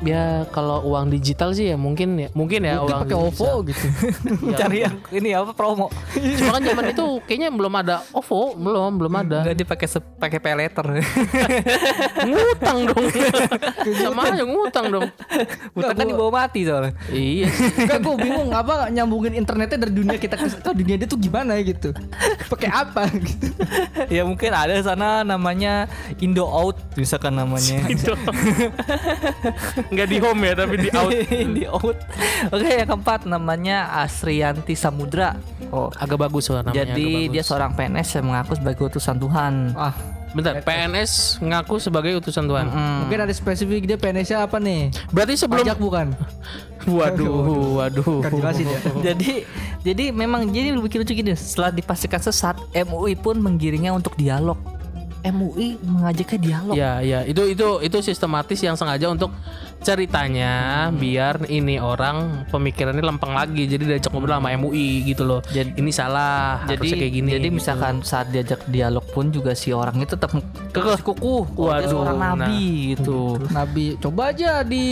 ya? 0.00 0.08
Ya 0.08 0.24
kalau 0.50 0.82
uang 0.84 1.10
digital 1.10 1.50
sih 1.50 1.68
ya 1.68 1.76
mungkin 1.76 2.14
ya, 2.16 2.28
mungkin 2.30 2.62
ya 2.62 2.78
Mungkin 2.78 2.94
uang 2.94 3.00
pakai 3.04 3.16
OVO 3.18 3.52
gitu. 3.66 3.86
Cari 4.60 4.78
yang 4.82 4.96
ini 5.10 5.30
apa 5.32 5.50
promo. 5.52 5.90
Cuma 6.14 6.50
kan 6.54 6.62
zaman 6.62 6.84
itu 6.90 7.06
kayaknya 7.24 7.48
belum 7.50 7.74
ada 7.74 8.02
OVO, 8.12 8.54
belum 8.54 8.90
belum 8.96 9.14
ada. 9.14 9.38
Enggak 9.42 9.56
dia 9.56 9.66
pakai 9.66 9.86
se- 9.86 10.14
pakai 10.16 10.38
pay 10.38 10.54
letter. 10.54 10.86
ngutang 12.28 12.78
dong. 12.86 13.04
Sama 14.00 14.22
aja 14.28 14.42
ngutang 14.42 14.86
dong. 14.88 15.08
Utang 15.74 15.94
kan 15.94 16.06
dibawa 16.06 16.30
mati 16.44 16.62
soalnya. 16.62 16.92
iya. 17.10 17.50
Enggak 17.50 17.98
gue 17.98 18.14
bingung 18.18 18.50
apa 18.50 18.88
nyambungin 18.88 19.34
internetnya 19.34 19.78
dari 19.78 19.92
dunia 19.92 20.16
kita 20.16 20.38
ke, 20.38 20.46
ke 20.58 20.70
dunia 20.74 20.94
dia 20.94 21.08
tuh 21.08 21.18
gimana 21.18 21.58
gitu. 21.60 21.90
Pakai 22.46 22.70
apa 22.70 23.10
gitu. 23.12 23.50
ya 24.08 24.22
mungkin 24.22 24.50
ada 24.54 24.74
sana 24.78 25.22
namanya 25.22 25.90
Indo 26.18 26.46
Out 26.46 26.94
misalkan 26.94 27.34
namanya. 27.34 27.82
Nggak 29.88 30.06
di 30.08 30.18
home 30.20 30.40
ya 30.44 30.52
tapi 30.54 30.74
di 30.76 30.88
out. 30.92 31.12
di 31.56 31.64
out. 31.64 31.96
Oke, 32.52 32.68
yang 32.68 32.88
keempat 32.88 33.20
namanya 33.24 33.88
Asrianti 34.04 34.76
Samudra. 34.76 35.36
Oh, 35.72 35.88
Agak 35.96 36.20
bagus 36.20 36.48
lah 36.48 36.64
namanya. 36.64 36.84
jadi 36.92 37.28
dia 37.28 37.42
seorang 37.44 37.72
PNS 37.72 38.20
yang 38.20 38.26
mengaku 38.32 38.52
sebagai 38.56 38.82
utusan 38.88 39.16
Tuhan. 39.16 39.54
Ah, 39.72 39.96
Bentar, 40.28 40.60
PNS 40.60 41.40
ngaku 41.40 41.80
sebagai 41.80 42.12
utusan 42.20 42.44
Tuhan. 42.44 42.68
Hmm. 42.68 42.96
mungkin 43.04 43.24
ada 43.24 43.32
spesifik 43.32 43.88
dia 43.88 43.96
PNS-nya 43.96 44.44
apa 44.44 44.60
nih? 44.60 44.92
Berarti 45.08 45.40
sebelum 45.40 45.64
Pajak 45.64 45.80
bukan? 45.80 46.06
Waduh, 46.88 47.80
waduh. 47.80 48.24
Kan 48.24 48.32
jelasin 48.40 48.64
ya. 48.64 48.80
jadi 49.12 49.44
jadi 49.84 50.04
memang 50.12 50.48
jadi 50.48 50.72
bikin 50.80 51.04
lucu 51.04 51.12
gini 51.12 51.32
setelah 51.36 51.68
dipastikan 51.68 52.20
sesat 52.20 52.56
MUI 52.72 53.12
pun 53.16 53.36
menggiringnya 53.36 53.92
untuk 53.92 54.16
dialog 54.16 54.56
MUI 55.20 55.76
mengajaknya 55.82 56.38
dialog 56.38 56.74
Ya, 56.78 57.02
ya, 57.02 57.26
itu 57.26 57.42
itu 57.50 57.66
itu 57.82 57.96
sistematis 58.00 58.56
yang 58.62 58.78
sengaja 58.78 59.10
untuk 59.10 59.34
ceritanya 59.80 60.52
biar 60.90 61.46
ini 61.46 61.78
orang 61.78 62.46
pemikirannya 62.48 63.00
lempeng 63.00 63.32
lagi. 63.32 63.64
Jadi 63.64 63.84
diajak 63.86 64.10
ngobrol 64.10 64.36
sama 64.36 64.52
MUI 64.54 65.06
gitu 65.06 65.22
loh. 65.22 65.40
Jadi- 65.44 65.74
ini 65.78 65.90
salah, 65.90 66.62
jadi 66.64 66.76
harusnya 66.76 66.96
kayak 66.98 67.12
gini. 67.14 67.28
jadi 67.30 67.48
gitu. 67.48 67.56
misalkan 67.56 67.94
saat 68.02 68.26
diajak 68.28 68.60
dialog 68.66 69.04
pun 69.06 69.28
juga 69.28 69.52
si 69.52 69.70
orangnya 69.70 70.08
tetap 70.08 70.34
kekeh 70.70 71.00
kukuh 71.00 71.44
Wah, 71.54 71.78
Waduh, 71.78 71.88
seorang 71.88 72.16
nah. 72.18 72.34
nabi 72.36 72.94
gitu 72.94 73.38
Nabi, 73.48 73.84
coba 73.98 74.30
aja 74.30 74.62
di 74.62 74.84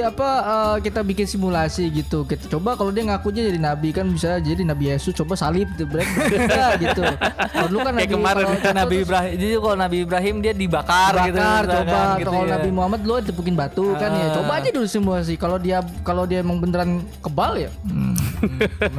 apa 0.00 0.28
eh, 0.44 0.76
kita 0.82 1.00
bikin 1.00 1.26
simulasi 1.26 1.88
gitu. 1.90 2.22
Kita 2.24 2.46
coba 2.48 2.76
kalau 2.76 2.90
dia 2.90 3.04
ngakunya 3.04 3.48
jadi 3.48 3.60
nabi 3.60 3.88
kan 3.90 4.06
bisa 4.08 4.38
jadi 4.38 4.62
Nabi 4.62 4.92
Yesus 4.92 5.14
coba 5.14 5.34
salib 5.34 5.66
gitu, 5.74 5.84
break 5.86 6.06
gitu. 6.84 7.02
Kalau 7.50 7.68
dulu 7.68 7.80
kan 7.82 7.92
Kayak 7.94 8.06
Nabi 8.06 8.14
kemarin, 8.14 8.44
kalau 8.44 8.60
Kan 8.60 8.74
Nabi 8.74 8.96
Ibrahim 9.00 9.32
jadi 9.34 9.52
kalau 9.56 9.76
Nabi 9.76 9.96
Ibrahim 10.02 10.34
dia 10.40 10.52
dibakar, 10.52 11.12
gitu 11.24 11.36
bakar 11.36 11.62
misalkan, 11.62 11.74
coba 11.74 11.98
gitu 12.14 12.30
kalau 12.30 12.44
ya. 12.44 12.52
Nabi 12.54 12.68
Muhammad 12.70 13.00
lo 13.04 13.14
dipukin 13.20 13.54
batu 13.54 13.86
kan 13.96 14.10
ya. 14.12 14.26
Coba 14.36 14.52
aja 14.56 14.68
dulu 14.68 14.86
simulasi 14.86 15.34
kalau 15.34 15.56
dia 15.56 15.76
kalau 16.00 16.24
dia 16.24 16.38
emang 16.38 16.58
beneran 16.58 16.90
kebal 17.18 17.58
ya. 17.58 17.70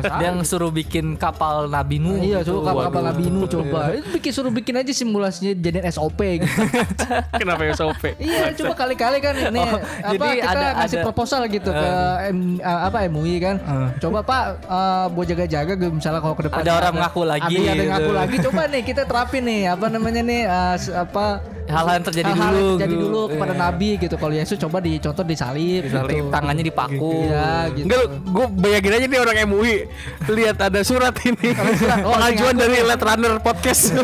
Dia 0.02 0.28
yang 0.28 0.42
suruh 0.42 0.70
bikin 0.70 1.16
kapal 1.16 1.68
Nabi 1.68 1.98
Nuh 1.98 2.18
iya 2.18 2.42
gitu. 2.42 2.58
coba 2.58 2.72
kapal, 2.72 2.84
kapal. 2.90 3.02
Nabi 3.06 3.24
Nuh 3.28 3.46
coba 3.46 3.80
itu 3.94 4.08
bikin 4.12 4.32
suruh 4.32 4.50
bikin 4.50 4.74
aja 4.76 4.92
simulasinya 4.92 5.54
jadiin 5.54 5.86
SOP 5.88 6.20
gitu. 6.40 6.62
Kenapa 7.42 7.62
ya 7.64 7.74
SOP? 7.74 8.04
iya 8.18 8.50
coba 8.54 8.74
kali-kali 8.76 9.18
kan 9.20 9.34
ini. 9.36 9.60
Oh, 9.62 9.78
apa 9.78 10.12
jadi 10.12 10.28
kita 10.36 10.50
ada- 10.50 10.74
ngasih 10.76 10.98
ada- 10.98 11.06
proposal 11.06 11.42
gitu 11.48 11.70
ke 11.70 11.90
M- 12.28 12.58
eh, 12.58 12.80
apa 12.82 12.98
MUI 13.08 13.36
kan. 13.38 13.56
Eh. 13.58 13.88
coba 14.00 14.20
Pak 14.22 14.44
eh, 14.62 15.06
buat 15.12 15.26
jaga-jaga 15.26 15.74
misalnya 15.86 16.20
kalau 16.20 16.34
ke 16.34 16.44
depan 16.44 16.60
Ada 16.60 16.72
orang 16.74 16.94
ngaku 16.98 17.22
lagi 17.24 17.56
ada, 17.56 17.70
ada 17.70 17.76
yang 17.76 17.92
ngaku 17.92 18.02
gitu. 18.04 18.14
lagi. 18.16 18.36
Coba 18.42 18.62
nih 18.66 18.82
kita 18.84 19.02
terapin 19.06 19.44
nih 19.44 19.62
apa 19.68 19.86
namanya 19.88 20.22
nih 20.22 20.42
eh, 20.44 20.76
s- 20.76 20.90
apa 20.90 21.26
hal-hal 21.66 21.96
yang 21.96 22.06
terjadi 22.06 22.30
hal-hal 22.30 22.46
dulu 22.46 22.62
yang 22.62 22.72
terjadi 22.76 22.94
gitu. 22.94 23.04
dulu 23.04 23.22
kepada 23.28 23.52
Iya. 23.52 23.62
Nabi 23.62 23.90
gitu 23.98 24.16
kalau 24.16 24.34
Yesus 24.34 24.58
coba 24.58 24.78
dicontoh 24.80 25.24
disalib 25.24 25.82
Misalnya 25.84 26.14
gitu. 26.14 26.30
tangannya 26.30 26.64
dipaku 26.64 27.14
Iya 27.24 27.50
gitu. 27.72 27.86
Enggak, 27.86 28.02
gue 28.24 28.46
bayangin 28.56 28.92
aja 28.92 29.06
nih 29.08 29.20
orang 29.20 29.38
MUI 29.46 29.76
lihat 30.28 30.58
ada 30.60 30.80
surat 30.82 31.16
ini 31.22 31.50
Oh, 32.02 32.14
pengajuan 32.14 32.56
dari 32.56 32.78
Let 32.80 33.00
Runner 33.00 33.34
Podcast. 33.40 33.84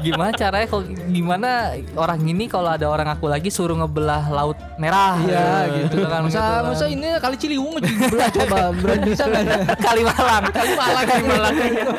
gimana 0.00 0.30
caranya 0.32 0.66
kalau 0.66 0.82
gimana 1.06 1.50
orang 1.94 2.20
ini 2.22 2.44
kalau 2.46 2.68
ada 2.68 2.86
orang 2.86 3.08
aku 3.08 3.26
lagi 3.26 3.48
suruh 3.48 3.76
ngebelah 3.76 4.28
laut 4.28 4.56
merah 4.76 5.20
Iya 5.20 5.48
gitu. 5.84 6.04
kan 6.04 6.20
Masa 6.24 6.32
gitu 6.32 6.40
kan. 6.40 6.62
masa 6.66 6.84
ini 6.86 7.08
kali 7.16 7.36
Ciliwung 7.36 7.74
belah 8.08 8.30
coba 8.36 8.58
berani 8.72 9.04
bisa 9.08 9.24
nggak? 9.24 9.76
kali 9.76 10.02
malang 10.02 10.44
Kali 10.50 10.72
Malang 10.72 11.04
Kali 11.06 11.22
Malang, 11.22 11.54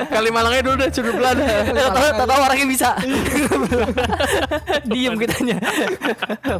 Kali 0.08 0.30
Malangnya 0.30 0.62
dulu 0.62 0.76
udah 0.78 0.90
suruh 0.90 1.14
Belanda. 1.14 1.46
tahu 1.72 2.26
tahu 2.26 2.42
orangnya 2.42 2.68
bisa 2.68 2.90
diem 4.84 5.14
kitanya 5.16 5.58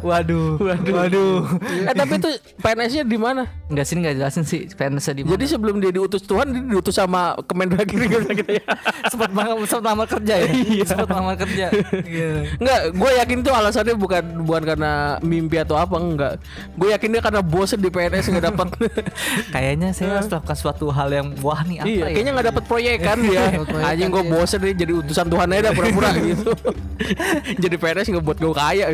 waduh 0.00 0.56
waduh 0.58 0.92
waduh 0.94 1.38
Eh 1.82 1.94
tapi 1.94 2.14
itu 2.16 2.30
PNS-nya 2.58 3.02
di 3.02 3.16
mana? 3.16 3.48
Enggak 3.66 3.86
sini 3.86 3.98
enggak 4.00 4.16
jelasin 4.18 4.44
sih 4.44 4.68
PNS 4.68 5.06
di 5.12 5.22
mana. 5.24 5.32
Jadi 5.34 5.44
sebelum 5.48 5.76
dia 5.78 5.90
diutus 5.90 6.22
Tuhan 6.22 6.46
dia 6.48 6.62
diutus 6.62 6.94
sama 6.94 7.34
Kemendagri 7.42 8.06
gitu 8.06 8.52
ya. 8.52 8.64
sempat 9.08 9.30
banget 9.30 9.56
sempat 9.66 9.84
lama 9.84 10.04
kerja 10.06 10.34
ya. 10.38 10.46
sempat 10.84 11.08
lama 11.08 11.31
lowongan 11.32 11.48
kerja. 11.48 11.66
Gitu. 12.04 12.40
Enggak, 12.60 12.80
gue 12.92 13.10
yakin 13.24 13.38
tuh 13.40 13.52
alasannya 13.52 13.94
bukan 13.96 14.24
bukan 14.44 14.62
karena 14.62 14.92
mimpi 15.24 15.56
atau 15.60 15.76
apa 15.80 15.96
enggak. 15.96 16.32
Gue 16.76 16.92
yakin 16.92 17.08
dia 17.08 17.22
karena 17.24 17.40
bosen 17.40 17.80
di 17.80 17.88
PNS 17.88 18.28
nggak 18.28 18.46
dapat. 18.52 18.66
Kayaknya 19.54 19.88
saya 19.96 20.20
harus 20.20 20.28
melakukan 20.28 20.56
suatu 20.56 20.86
hal 20.92 21.08
yang 21.12 21.26
wah 21.40 21.60
nih 21.64 21.82
apa 21.82 21.88
iya, 21.88 22.04
ya? 22.04 22.14
kayaknya 22.14 22.32
nggak 22.36 22.48
dapat 22.54 22.64
proyek 22.68 22.96
kan 23.02 23.18
dia. 23.20 23.42
Anjing 23.88 24.10
kan 24.12 24.14
gue 24.14 24.24
bosen 24.28 24.58
deh 24.62 24.74
jadi 24.76 24.92
utusan 24.92 25.26
Tuhan 25.28 25.46
aja 25.52 25.60
dah 25.70 25.72
pura-pura 25.74 26.10
gitu. 26.20 26.52
jadi 27.58 27.76
PNS 27.76 28.06
nggak 28.12 28.24
buat 28.24 28.38
gue 28.38 28.54
kaya. 28.54 28.84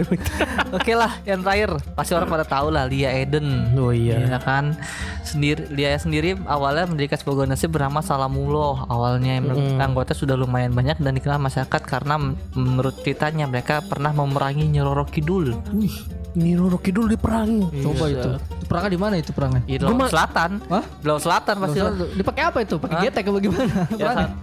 Oke 0.72 0.92
lah, 0.94 1.12
yang 1.26 1.40
terakhir 1.42 1.70
pasti 1.94 2.12
orang 2.14 2.28
pada 2.30 2.44
tahu 2.46 2.68
lah 2.72 2.84
Lia 2.86 3.10
Eden. 3.12 3.74
Oh 3.76 3.92
iya. 3.92 4.20
Ya 4.22 4.38
kan 4.40 4.76
sendiri 5.24 5.68
Lia 5.72 5.96
sendiri 6.00 6.40
awalnya 6.48 6.88
mendirikan 6.88 7.20
sebuah 7.20 7.44
organisasi 7.44 7.66
bernama 7.68 8.00
Salamullah. 8.00 8.88
Awalnya 8.88 9.42
yang 9.42 9.46
anggota 9.80 10.12
sudah 10.16 10.34
lumayan 10.38 10.72
banyak 10.72 11.00
dan 11.00 11.12
dikenal 11.16 11.40
masyarakat 11.40 11.82
karena 11.88 12.27
menurut 12.52 12.96
ceritanya 12.98 13.44
mereka 13.44 13.80
pernah 13.80 14.10
memerangi 14.10 14.66
Nyi 14.66 14.80
Roro 14.80 15.04
Kidul 15.04 15.52
Wih, 15.70 15.96
ini 16.34 16.52
Roro 16.52 16.76
Kidul 16.76 17.08
diperangi. 17.08 17.68
Coba 17.78 18.04
itu. 18.06 18.30
Itu 18.36 18.64
perangnya 18.64 18.90
di 18.90 19.00
mana 19.00 19.14
itu 19.16 19.30
perangnya? 19.30 19.62
di 19.64 19.76
Laut 19.76 20.06
Selatan. 20.06 20.50
Hah? 20.66 20.84
Di 20.84 21.06
Laut 21.06 21.20
Selatan 21.20 21.54
pasti. 21.58 21.78
Dipakai 22.14 22.42
apa 22.44 22.58
itu? 22.60 22.76
Pakai 22.76 22.96
getek 23.02 23.24
apa 23.26 23.38
gimana? 23.38 23.72
Yang, 23.96 24.12
sat- 24.14 24.36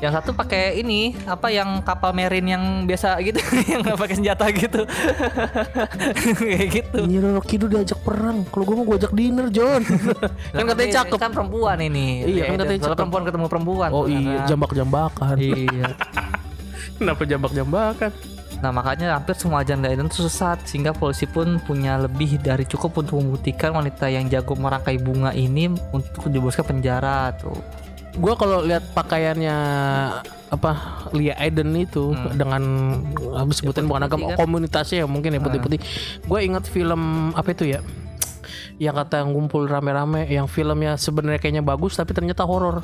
yang 0.00 0.12
satu 0.14 0.32
pakai 0.32 0.64
ini 0.76 1.12
apa 1.24 1.48
yang 1.48 1.80
kapal 1.80 2.10
marine 2.10 2.48
yang 2.50 2.64
biasa 2.82 3.20
gitu 3.20 3.36
yang 3.70 3.84
nggak 3.84 3.98
pakai 3.98 4.16
senjata 4.16 4.48
gitu 4.48 4.80
kayak 6.40 6.68
gitu 6.70 6.98
Ini 7.02 7.16
Roro 7.18 7.40
Kidul 7.40 7.68
diajak 7.70 8.00
perang. 8.00 8.44
Kalau 8.46 8.64
gue 8.64 8.74
mau 8.74 8.84
gue 8.86 8.96
ajak 8.96 9.12
dinner, 9.12 9.46
John. 9.50 9.84
kan 10.50 10.64
katanya 10.66 10.86
Ini 10.86 10.96
cakep. 10.96 11.18
kan 11.18 11.30
perempuan 11.30 11.76
ini 11.78 12.24
Iya, 12.26 12.42
kan 12.46 12.54
Eden. 12.54 12.60
katanya 12.78 12.94
perempuan 12.94 13.22
ketemu 13.22 13.46
perempuan 13.46 13.88
Oh 13.90 14.04
iya, 14.06 14.40
kan. 14.40 14.48
jambak-jambakan. 14.48 15.36
iya 15.36 15.88
Kenapa 16.98 17.22
jambak-jambakan? 17.24 18.12
Nah 18.60 18.70
makanya 18.76 19.16
hampir 19.16 19.32
semua 19.40 19.64
ajan 19.64 19.80
Eden 19.88 20.12
itu 20.12 20.28
sesat 20.28 20.60
sehingga 20.68 20.92
polisi 20.92 21.24
pun 21.24 21.56
punya 21.64 21.96
lebih 21.96 22.36
dari 22.42 22.68
cukup 22.68 23.00
untuk 23.00 23.24
membuktikan 23.24 23.72
wanita 23.72 24.12
yang 24.12 24.28
jago 24.28 24.52
merangkai 24.52 25.00
bunga 25.00 25.32
ini 25.32 25.72
untuk 25.96 26.28
dijebloskan 26.28 26.76
penjara 26.76 27.32
tuh. 27.40 27.56
Gua 28.20 28.34
kalau 28.36 28.66
lihat 28.66 28.84
pakaiannya 28.92 29.56
apa 30.50 30.70
Lia 31.14 31.38
Eden 31.38 31.72
itu 31.78 32.10
dengan 32.34 32.62
apa 33.38 33.50
sebutan 33.54 33.86
bukan 33.86 34.02
agama 34.10 34.34
kan? 34.34 34.44
komunitasnya 34.44 35.06
ya 35.06 35.08
mungkin 35.08 35.38
ya 35.38 35.40
putih-putih. 35.40 35.78
Gue 36.26 36.38
ingat 36.42 36.66
film 36.66 37.32
apa 37.38 37.54
itu 37.54 37.70
ya? 37.70 37.80
Yang 38.82 39.06
kata 39.06 39.30
ngumpul 39.30 39.70
rame-rame 39.70 40.26
yang 40.26 40.50
filmnya 40.50 40.98
sebenarnya 40.98 41.38
kayaknya 41.38 41.62
bagus 41.62 41.94
tapi 41.94 42.12
ternyata 42.12 42.42
horor. 42.42 42.82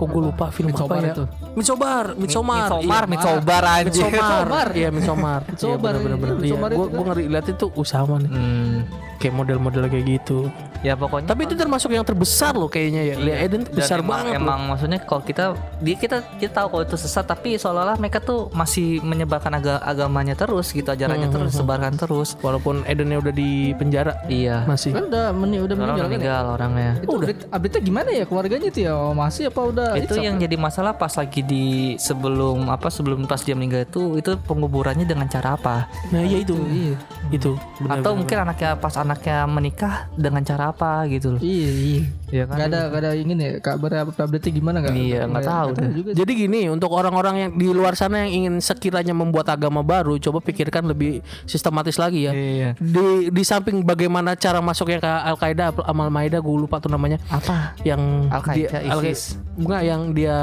Kok 0.00 0.06
gue 0.08 0.22
lupa 0.32 0.48
film 0.48 0.72
Midsommar 0.72 1.04
apa 1.04 1.06
ya? 1.06 1.14
itu. 1.14 1.24
Midsommar, 1.52 2.04
Midsommar. 2.14 2.64
Midsommar, 2.64 3.02
Iya. 3.02 3.10
Midsommar 3.10 3.62
anjir. 3.66 4.02
Midsommar. 4.08 4.68
Iya, 4.72 4.88
Midsommar. 4.90 5.40
Iya, 5.44 5.52
Midsommar, 5.52 5.92
bener-bener. 5.94 6.16
iya, 6.30 6.32
Iya, 6.32 6.40
Midsommar 6.42 6.70
gue 6.70 6.78
itu 6.78 6.90
gue 6.90 7.04
ngeri 7.04 7.24
lihat 7.28 7.46
itu 7.48 7.66
usaha 7.74 8.04
nih. 8.08 8.30
Hmm, 8.30 8.76
Kayak 9.14 9.34
model-model 9.36 9.82
kayak 9.86 10.04
gitu. 10.10 10.38
ya 10.82 10.98
pokoknya 10.98 11.30
Tapi 11.30 11.46
itu 11.46 11.54
termasuk 11.54 11.88
yang 11.88 12.02
terbesar 12.02 12.52
loh 12.52 12.66
kayaknya 12.66 13.02
ya. 13.04 13.16
Lia 13.16 13.36
Eden 13.40 13.62
tuh 13.62 13.70
besar 13.72 14.02
emang, 14.02 14.10
banget. 14.18 14.34
loh. 14.34 14.42
emang 14.42 14.60
maksudnya 14.66 14.98
kalau 15.00 15.22
kita 15.22 15.44
dia 15.78 15.94
kita 15.94 16.16
kita 16.36 16.52
tahu 16.52 16.66
kalau 16.68 16.82
itu 16.82 16.96
sesat 16.96 17.22
tapi 17.22 17.54
seolah-olah 17.54 17.94
mereka 17.96 18.18
tuh 18.18 18.50
masih 18.50 18.98
menyebarkan 19.00 19.54
aga, 19.54 19.78
agamanya 19.80 20.34
terus 20.34 20.66
gitu 20.68 20.90
ajarannya 20.90 21.30
Hmm, 21.30 21.36
terus 21.38 21.54
sebarkan 21.54 21.94
terus. 21.94 22.34
Walaupun 22.36 22.82
Edennya 22.84 23.20
udah 23.20 23.30
di 23.30 23.50
penjara 23.72 24.26
Iya. 24.26 24.66
masih. 24.66 24.90
Kan 24.90 25.06
udah 25.06 25.30
meni 25.30 25.60
udah 25.60 25.70
Orang 25.72 25.86
meninggal 25.86 26.02
kan 26.02 26.10
ya? 26.10 26.18
meninggal 26.18 26.44
orangnya. 26.50 26.90
Itu 26.98 27.14
update, 27.14 27.40
update-nya 27.46 27.82
gimana 27.84 28.08
ya 28.10 28.24
keluarganya 28.24 28.66
itu 28.66 28.80
ya? 28.82 28.94
Masih 29.14 29.42
apa 29.46 29.60
udah 29.62 29.88
itu 29.94 30.14
yang 30.18 30.34
up? 30.34 30.42
jadi 30.42 30.56
masalah 30.56 30.92
pas 30.92 31.14
lagi 31.14 31.40
di 31.42 31.66
sebelum 31.96 32.66
apa 32.66 32.86
sebelum 32.86 33.24
pas 33.24 33.38
dia 33.38 33.52
meninggal 33.52 33.82
itu 33.82 34.16
itu 34.16 34.30
penguburannya 34.40 35.04
dengan 35.04 35.26
cara 35.26 35.54
apa 35.54 35.86
Nah, 36.08 36.20
iya 36.20 36.38
itu. 36.38 36.54
Iya. 36.62 36.94
Itu. 37.30 37.56
benar, 37.78 37.98
atau 37.98 38.10
benar, 38.10 38.18
mungkin 38.18 38.36
anaknya 38.40 38.70
pas 38.76 38.94
anaknya 38.94 39.36
menikah 39.44 39.94
dengan 40.12 40.40
cara 40.40 40.70
apa 40.70 41.06
gitu 41.06 41.34
loh 41.34 41.40
Iya, 41.40 41.70
iya. 41.70 42.02
ya 42.30 42.42
kan 42.44 42.56
Gak 42.56 42.66
ada 42.68 42.80
gak 42.86 43.00
ada 43.00 43.10
ini 43.12 43.32
nih 43.32 43.50
kabar 43.58 43.90
update-nya 44.04 44.52
gimana 44.52 44.76
nggak? 44.78 44.94
Iya, 44.94 45.20
nggak 45.26 45.44
tahu 45.44 45.68
deh. 45.74 45.90
juga. 45.92 46.10
Jadi 46.14 46.32
gini, 46.36 46.60
untuk 46.66 46.90
orang-orang 46.90 47.34
yang 47.38 47.50
di 47.52 47.66
luar 47.68 47.92
sana 47.92 48.22
yang 48.22 48.32
ingin 48.34 48.54
sekiranya 48.58 49.12
membuat 49.12 49.48
agama 49.48 49.80
baru, 49.80 50.16
coba 50.18 50.40
pikirkan 50.40 50.84
lebih 50.84 51.18
sistematis 51.44 51.96
lagi 51.96 52.24
ya. 52.24 52.32
iya 52.32 52.68
Di 52.74 53.02
di 53.28 53.42
samping 53.42 53.82
bagaimana 53.82 54.32
cara 54.34 54.58
masuknya 54.58 54.98
ke 54.98 55.08
Al 55.08 55.36
Qaeda, 55.36 55.72
Amal 55.82 56.08
Maida, 56.08 56.38
gue 56.38 56.56
lupa 56.58 56.78
tuh 56.78 56.88
namanya. 56.88 57.16
apa 57.28 57.76
Yang 57.82 58.02
Al-Qaeda, 58.28 58.56
dia- 58.78 58.90
Al- 58.90 59.02
ISIS. 59.02 59.36
Enggak, 59.54 59.82
yang 59.82 60.00
dia 60.10 60.36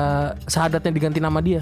sahadatnya 0.45 0.88
diganti 0.93 1.19
nama 1.21 1.39
dia. 1.39 1.61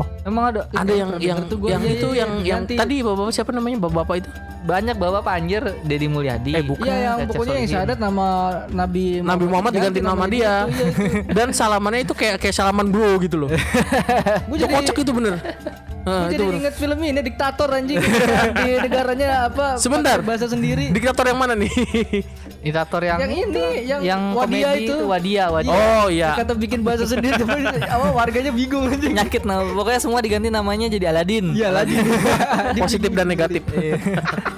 oh 0.00 0.08
emang 0.24 0.44
ada 0.56 0.60
Ada 0.72 0.92
yang 0.96 1.10
yang 1.20 1.38
yang 1.52 1.82
iya, 1.84 1.92
itu 1.92 2.08
iya, 2.16 2.24
yang 2.24 2.32
iya, 2.40 2.54
yang 2.56 2.60
tadi 2.64 3.04
bapak-bapak 3.04 3.32
siapa 3.36 3.50
namanya 3.52 3.76
bapak-bapak 3.84 4.16
itu? 4.24 4.30
banyak 4.62 4.94
bapak 4.94 5.32
anjir 5.34 5.62
Deddy 5.82 6.06
Mulyadi 6.06 6.54
Eh, 6.54 6.62
bukan. 6.62 6.86
Iya 6.86 6.96
yang 7.02 7.18
pokoknya 7.26 7.54
yang 7.58 7.68
syahadat 7.68 7.98
nama 7.98 8.26
Nabi 8.70 9.18
Nabi 9.18 9.44
Muhammad 9.50 9.72
diganti 9.74 10.00
nama 10.00 10.24
dia. 10.30 10.70
Dan 11.36 11.50
salamannya 11.50 12.06
itu 12.06 12.14
kayak 12.14 12.38
kayak 12.38 12.54
salaman 12.54 12.94
bro 12.94 13.18
gitu 13.18 13.42
loh. 13.42 13.50
Gue 14.48 14.58
jadi, 14.62 14.70
kocak 14.70 14.96
itu 15.02 15.12
bener. 15.12 15.34
Nah, 16.02 16.26
itu 16.30 16.34
jadi 16.34 16.44
bener. 16.46 16.58
inget 16.62 16.74
film 16.78 16.98
ini 17.02 17.20
diktator 17.22 17.68
anjing 17.74 17.98
di 18.58 18.70
negaranya 18.86 19.50
apa? 19.50 19.78
Sebentar. 19.78 20.22
bahasa 20.22 20.46
sendiri. 20.46 20.94
Diktator 20.94 21.26
yang 21.30 21.38
mana 21.38 21.58
nih? 21.58 21.70
Diktator 22.62 23.02
yang 23.02 23.18
yang 23.18 23.32
ini 23.34 23.64
yang, 23.82 24.00
yang 24.00 24.20
Wadia 24.32 24.70
itu. 24.72 24.94
itu 24.94 24.96
Wadia 25.04 25.44
Wadia 25.50 25.74
Oh 25.74 26.06
iya. 26.06 26.32
Kata 26.34 26.54
bikin 26.54 26.80
bahasa 26.80 27.04
sendiri 27.04 27.34
tapi 27.42 27.66
apa 27.66 28.06
warganya 28.08 28.50
bingung 28.50 28.86
anjing. 28.86 29.12
nyakit 29.12 29.42
nah 29.42 29.60
pokoknya 29.66 29.98
semua 29.98 30.18
diganti 30.18 30.46
namanya 30.46 30.86
jadi 30.88 31.10
Aladin 31.10 31.50
Iya 31.52 31.68
lagi. 31.70 31.98
Positif 32.82 33.10
dan 33.10 33.26
negatif. 33.26 33.62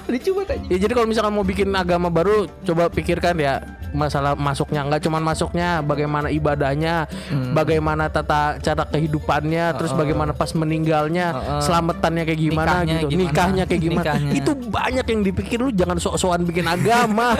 Dicoba 0.04 0.44
aja. 0.44 0.54
Ya 0.68 0.76
jadi 0.78 0.92
kalau 0.92 1.08
misalkan 1.08 1.32
mau 1.32 1.42
bikin 1.42 1.72
agama 1.72 2.06
baru 2.06 2.44
coba 2.62 2.86
pikirkan 2.86 3.34
ya 3.36 3.64
masalah 3.90 4.34
masuknya 4.34 4.82
nggak 4.82 5.00
cuman 5.00 5.22
masuknya 5.22 5.78
bagaimana 5.78 6.26
ibadahnya 6.26 7.06
bagaimana 7.54 8.10
tata 8.10 8.58
cara 8.58 8.82
kehidupannya 8.84 9.70
terus 9.72 9.94
bagaimana 9.94 10.34
pas 10.34 10.50
meninggalnya 10.50 11.30
selamatannya 11.62 12.22
kayak 12.24 12.40
gimana 12.42 12.70
Nikahnya 12.74 12.90
gitu 12.92 13.06
gimana? 13.06 13.22
nikahnya 13.22 13.62
kayak 13.64 13.80
gimana 13.80 14.02
Nikahnya. 14.02 14.32
itu 14.34 14.50
banyak 14.66 15.06
yang 15.06 15.20
dipikir 15.22 15.58
lu 15.60 15.70
jangan 15.70 15.96
sok-sokan 15.96 16.42
bikin 16.42 16.66
agama 16.66 17.38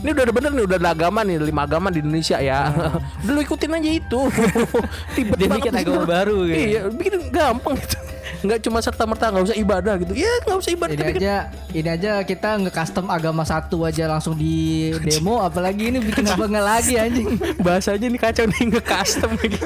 ini 0.00 0.10
udah 0.10 0.24
bener 0.30 0.50
nih 0.52 0.64
udah 0.66 0.76
ada 0.78 0.90
agama 0.92 1.20
nih 1.22 1.36
lima 1.38 1.62
agama 1.64 1.88
di 1.88 2.00
Indonesia 2.00 2.36
ya. 2.38 2.70
Udah 3.22 3.32
lu 3.32 3.40
ikutin 3.40 3.70
aja 3.72 3.90
itu. 3.90 4.20
Ribet 5.16 5.36
Dia 5.36 5.48
banget. 5.48 5.58
bikin 5.60 5.74
agama 5.76 6.02
baru 6.04 6.36
gitu. 6.44 6.56
iya 6.56 6.80
bikin 6.88 7.14
gampang 7.30 7.74
gitu 7.76 7.96
nggak 8.40 8.58
cuma 8.64 8.78
serta 8.80 9.04
merta 9.04 9.28
nggak 9.28 9.44
usah 9.52 9.58
ibadah 9.58 9.94
gitu. 10.00 10.12
Ya 10.16 10.32
nggak 10.46 10.58
usah 10.60 10.72
ibadah 10.72 10.94
Ini 10.94 11.00
tapi 11.00 11.12
kan 11.12 11.20
aja 11.20 11.36
ini 11.70 11.88
aja 11.88 12.12
kita 12.24 12.48
nge-custom 12.66 13.06
agama 13.12 13.42
satu 13.44 13.84
aja 13.84 14.08
langsung 14.08 14.34
di 14.34 14.90
demo 15.04 15.44
apalagi 15.44 15.92
ini 15.92 15.98
bikin 16.00 16.24
apa 16.24 16.44
nggak 16.48 16.66
lagi 16.66 16.94
anjing. 16.96 17.36
bahasanya 17.60 18.06
nih 18.08 18.20
kacau 18.20 18.44
nih 18.48 18.62
nge 18.72 18.82
custom 18.82 19.30
gitu. 19.40 19.60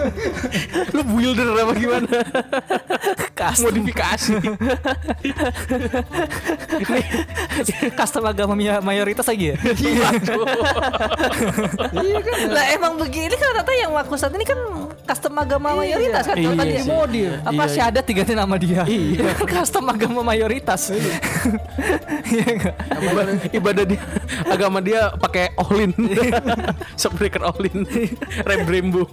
lu 0.95 1.03
builder 1.07 1.49
apa 1.55 1.73
gimana? 1.79 2.11
Modifikasi. 3.63 4.35
Custom 7.95 8.25
agama 8.27 8.55
mayoritas 8.83 9.27
lagi 9.29 9.55
ya? 9.55 9.57
Iya 11.95 12.19
kan. 12.21 12.39
lah 12.51 12.65
emang 12.75 12.95
begini 12.99 13.35
kan 13.39 13.49
rata 13.55 13.73
yang 13.75 13.93
aku 13.95 14.19
saat 14.19 14.35
ini 14.35 14.45
kan 14.47 14.59
custom 15.05 15.35
agama 15.35 15.77
mayoritas 15.77 16.25
kan 16.25 16.33
Iya 16.35 16.51
tadi 16.55 16.75
sih. 16.79 16.89
modif. 16.89 17.31
apa 17.41 17.53
Iya. 17.61 17.71
syahadat 17.71 18.05
diganti 18.05 18.33
nama 18.33 18.55
dia 18.57 18.83
Iya. 18.85 19.33
kan 19.35 19.47
custom 19.55 19.85
agama 19.87 20.21
mayoritas 20.23 20.89
iya 22.27 22.45
nggak? 22.57 22.75
Iba- 22.99 23.25
ibadah 23.53 23.85
dia 23.85 24.01
agama 24.47 24.79
dia 24.79 25.13
pakai 25.15 25.53
olin 25.59 25.93
shockbreaker 27.01 27.45
olin 27.47 27.85
rem 28.41 28.61
brembo 28.65 29.05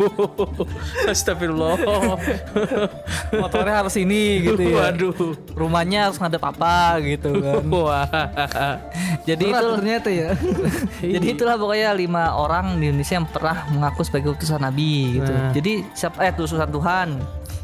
astagfirullah 1.06 1.76
motornya 3.34 3.76
harus 3.78 3.96
ini 3.96 4.22
gitu 4.44 4.62
ya 4.64 4.88
waduh 4.88 5.14
rumahnya 5.52 6.08
harus 6.08 6.18
ngadep 6.18 6.42
apa 6.42 6.76
gitu 7.02 7.30
kan 7.36 7.64
wah 7.68 8.08
jadi 9.22 9.44
Berat 9.44 9.62
itu 9.62 9.72
ternyata 9.76 10.10
ya. 10.10 10.30
Jadi 11.00 11.28
itulah 11.30 11.56
pokoknya 11.56 11.94
lima 11.94 12.34
orang 12.34 12.78
di 12.78 12.90
Indonesia 12.90 13.16
yang 13.16 13.28
pernah 13.28 13.70
mengaku 13.70 14.02
sebagai 14.02 14.34
utusan 14.34 14.58
Nabi 14.58 15.20
gitu. 15.20 15.30
Nah. 15.30 15.52
Jadi 15.52 15.74
siapa 15.94 16.26
eh 16.26 16.34
utusan 16.34 16.70
Tuhan. 16.70 17.10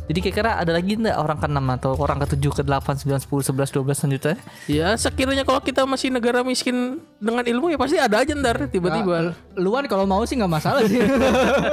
Jadi 0.08 0.20
kira-kira 0.24 0.56
ada 0.56 0.72
lagi 0.72 0.96
enggak 0.96 1.20
orang 1.20 1.36
ke-6 1.36 1.60
atau 1.68 1.92
orang 2.00 2.18
ke-7, 2.24 2.64
ke-8, 2.64 2.88
9, 3.12 3.28
10, 3.28 3.52
11, 3.52 3.76
12 3.76 3.92
selanjutnya? 3.92 4.36
ya 4.72 4.96
sekiranya 4.96 5.44
kalau 5.44 5.60
kita 5.60 5.84
masih 5.84 6.08
negara 6.16 6.48
miskin 6.48 7.04
dengan 7.20 7.44
ilmu 7.44 7.76
ya 7.76 7.78
pasti 7.80 8.00
ada 8.00 8.24
aja 8.24 8.32
ntar 8.40 8.72
tiba-tiba 8.72 9.36
Luan 9.60 9.84
kalau 9.92 10.08
mau 10.08 10.24
sih 10.24 10.40
nggak 10.40 10.54
masalah 10.54 10.88
sih. 10.88 11.04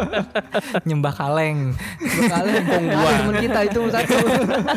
Nyembah 0.88 1.14
kaleng. 1.14 1.78
Kalian 2.02 2.64
ada 2.74 2.82
teman 2.90 3.34
kita 3.38 3.60
itu 3.70 3.80
satu. 3.86 4.16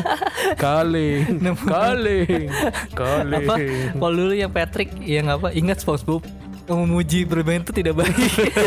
kaleng 0.62 1.26
kaleng 1.66 2.46
kaleng 2.94 3.42
apa? 3.42 3.54
Kalau 3.98 4.14
dulu 4.14 4.34
yang 4.38 4.52
Patrick 4.54 4.94
yang 5.02 5.26
apa? 5.34 5.50
Ingat 5.50 5.82
SpongeBob. 5.82 6.22
Memuji 6.68 7.24
bermain 7.24 7.64
itu 7.64 7.72
tidak 7.72 7.94
baik. 8.04 8.12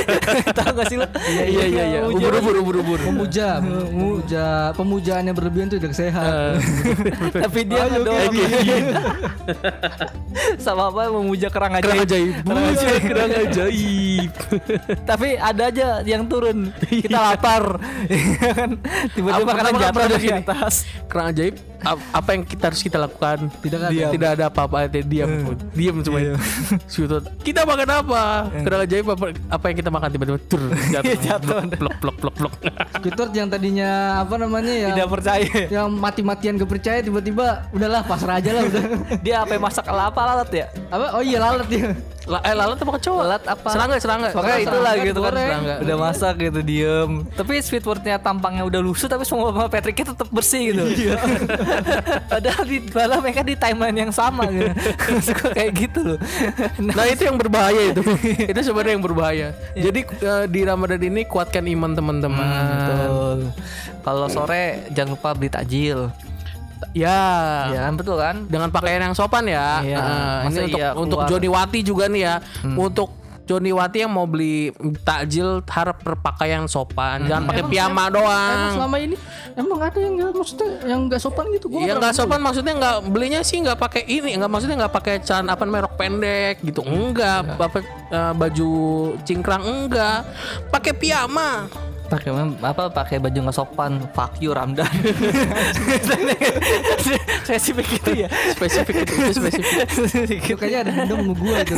Tahu 0.58 0.72
gak 0.74 0.86
sih 0.90 0.98
lo? 0.98 1.08
Iya 1.14 1.46
iya 1.46 1.66
iya 1.66 1.84
iya. 1.86 2.00
Ubur 2.10 2.34
ubur 2.42 2.56
ubur 2.62 2.76
ubur. 2.82 3.00
Pemuja, 3.00 3.62
pemuja, 3.62 4.46
pemujaan 4.78 5.24
yang 5.30 5.36
berlebihan 5.38 5.70
itu 5.70 5.78
tidak 5.78 5.94
sehat. 5.94 6.58
Tapi 7.46 7.60
dia 7.70 7.86
Ayo, 7.86 8.02
ngedorong. 8.02 8.34
Kevin. 8.34 8.86
Sama 10.58 10.90
apa 10.90 11.14
memuja 11.14 11.48
kerang 11.54 11.74
ajaib. 11.78 11.90
Kerang 11.90 12.02
ajaib. 12.06 12.32
Kerang 12.42 12.62
ajaib. 12.66 13.02
Kerang 13.06 13.32
ajaib. 13.46 14.32
Tapi 15.06 15.28
ada 15.38 15.64
aja 15.70 15.88
yang 16.02 16.24
turun. 16.26 16.74
Kita 16.82 17.20
lapar. 17.22 17.78
Ya 18.10 18.54
kan? 18.54 18.70
Tiba-tiba 19.14 19.46
makanan 19.46 19.74
jatuh 19.78 20.08
dari 20.10 20.30
atas. 20.34 20.74
Kerang 21.06 21.30
ajaib. 21.32 21.71
Ap- 21.84 22.06
Apa 22.12 22.30
yang 22.32 22.44
kita 22.44 22.64
harus 22.68 22.80
kita 22.80 22.98
lakukan? 22.98 23.50
Tidak 23.58 23.78
ada. 23.78 23.90
Diam. 23.90 24.10
Tidak 24.10 24.30
ada 24.32 24.44
apa-apa. 24.48 24.88
Dia 24.88 25.02
Diam. 25.02 25.30
Diam 25.72 25.96
semuanya. 26.00 26.38
Sutut. 26.86 27.24
Kita 27.48 27.64
makan 27.64 27.90
apa? 27.90 28.24
Kerang 28.54 28.82
ajaib 28.82 29.08
apa, 29.10 29.26
apa 29.48 29.66
yang 29.66 29.78
kita 29.78 29.90
makan 29.90 30.08
tiba-tiba 30.10 30.40
tur 30.46 30.62
jatuh. 30.94 31.18
Jatuh. 31.20 31.58
Blok 31.76 31.96
blok 32.00 32.16
blok 32.18 32.36
blok. 32.38 32.54
Squidward 32.96 33.32
yang 33.32 33.48
tadinya 33.48 33.90
apa 34.22 34.36
namanya 34.38 34.74
ya? 34.74 34.88
Tidak 34.94 35.10
percaya. 35.10 35.50
yang 35.68 35.88
mati-matian 35.92 36.56
gak 36.56 36.70
percaya 36.70 37.00
tiba-tiba 37.02 37.66
udahlah 37.72 38.02
pasrah 38.04 38.38
aja 38.38 38.52
lah 38.52 38.64
udah. 38.64 38.84
Dia 39.26 39.44
apa 39.44 39.52
yang 39.54 39.64
masak 39.64 39.86
apa 39.86 40.22
lalat 40.22 40.50
ya? 40.52 40.66
apa? 40.88 41.06
Oh 41.14 41.22
iya 41.22 41.38
lalat 41.38 41.68
dia. 41.68 41.92
La- 42.30 42.44
eh 42.46 42.54
lalat 42.54 42.78
apa 42.78 42.92
kecoa? 43.02 43.22
Lalat 43.26 43.44
apa? 43.50 43.70
Serangga 43.74 43.98
serangga. 43.98 44.30
Pokoknya 44.30 44.60
itulah 44.62 44.94
Serangga. 44.94 45.10
Gitu 45.10 45.20
kan. 45.20 45.34
Serangga. 45.34 45.76
Udah 45.82 45.96
masak 45.98 46.34
gitu 46.38 46.60
diem. 46.62 47.12
Tapi 47.34 47.54
Squidwardnya 47.66 48.16
tampangnya 48.22 48.64
udah 48.66 48.78
lusuh 48.78 49.10
Tapi 49.10 49.26
semua 49.26 49.50
sama 49.50 49.66
Patricknya 49.66 50.14
tetap 50.14 50.30
bersih 50.30 50.62
gitu. 50.70 50.84
Padahal 52.32 52.64
di 52.64 52.78
padahal 52.86 53.22
mereka 53.26 53.42
di 53.42 53.56
timeline 53.58 53.98
yang 54.08 54.12
sama 54.14 54.46
gitu. 54.54 54.70
Gua 55.42 55.50
kayak 55.52 55.72
gitu 55.74 56.00
loh. 56.14 56.20
Nah 56.78 57.06
itu 57.10 57.22
yang 57.26 57.38
berbahaya 57.42 57.82
itu. 57.94 58.02
Itu 58.52 58.60
sebenarnya 58.62 58.94
yang 59.00 59.06
berbahaya. 59.06 59.48
Jadi 59.74 60.00
eh, 60.06 60.46
di 60.46 60.62
Ramadan 60.62 61.02
ini 61.02 61.22
kuatkan 61.26 61.66
iman 61.66 61.92
teman-teman. 61.98 62.46
Betul. 62.46 63.38
Kalau 64.02 64.28
sore 64.30 64.90
jangan 64.94 65.14
lupa 65.18 65.30
beli 65.38 65.50
takjil 65.50 66.10
Ya. 66.94 67.22
Ya 67.72 67.80
kan 67.90 67.94
betul 67.96 68.16
kan? 68.18 68.36
Dengan 68.50 68.70
pakaian 68.74 69.02
yang 69.02 69.16
sopan 69.16 69.46
ya. 69.48 69.82
Iya. 69.82 69.98
Eh, 69.98 70.40
Ini 70.50 70.60
untuk, 70.66 70.80
iya 70.80 70.90
untuk 70.98 71.20
Joni 71.30 71.50
Wati 71.50 71.80
juga 71.86 72.06
nih 72.10 72.22
ya. 72.26 72.36
Untuk 72.64 73.22
Joni 73.52 73.76
Wati 73.76 74.06
yang 74.06 74.16
mau 74.16 74.24
beli 74.24 74.72
takjil 75.04 75.60
harap 75.68 76.00
berpakaian 76.08 76.64
sopan. 76.72 77.28
Jangan 77.28 77.52
pakai 77.52 77.64
piyama 77.68 78.08
Emang 78.08 78.16
doang. 78.16 78.60
selama 78.80 78.98
ini 79.02 79.16
emang 79.60 79.80
ada 79.84 80.00
yang 80.00 80.14
nggak 80.16 80.32
maksudnya 80.32 80.70
yang 80.88 81.00
nggak 81.12 81.20
sopan 81.20 81.46
gitu. 81.52 81.68
Gua 81.68 81.84
Iya 81.84 82.00
pernah 82.00 82.00
nggak 82.00 82.14
sopan 82.16 82.40
maksudnya 82.40 82.74
nggak 82.80 82.98
belinya 83.12 83.42
sih 83.44 83.58
nggak 83.60 83.76
pakai 83.76 84.04
ini 84.08 84.40
nggak 84.40 84.52
maksudnya 84.52 84.78
nggak 84.88 84.94
pakai 84.96 85.16
celana 85.20 85.60
apa 85.60 85.64
namanya 85.68 85.92
rok 85.92 85.96
pendek 86.00 86.56
gitu. 86.64 86.80
Enggak 86.86 87.44
eh, 88.14 88.34
baju 88.40 88.72
cingkrang 89.28 89.64
enggak. 89.68 90.24
Pakai 90.72 90.94
piyama 90.96 91.68
pakai 92.12 92.30
apa? 92.60 92.84
Pakai 92.92 93.18
baju 93.24 93.40
nggak 93.48 93.56
sopan? 93.56 94.04
Fuck 94.12 94.44
you 94.44 94.52
Ramdan. 94.52 94.84
Spesifik 97.48 97.88
gitu 97.88 98.12
ya? 98.26 98.28
Spesifik 98.52 99.08
itu, 99.08 99.14
itu 99.16 99.34
spesifik. 99.40 100.40
Itu 100.44 100.56
kayaknya 100.60 100.80
ada 100.84 100.92
dendam 100.92 101.18
sama 101.24 101.34
gua 101.40 101.56
itu 101.64 101.76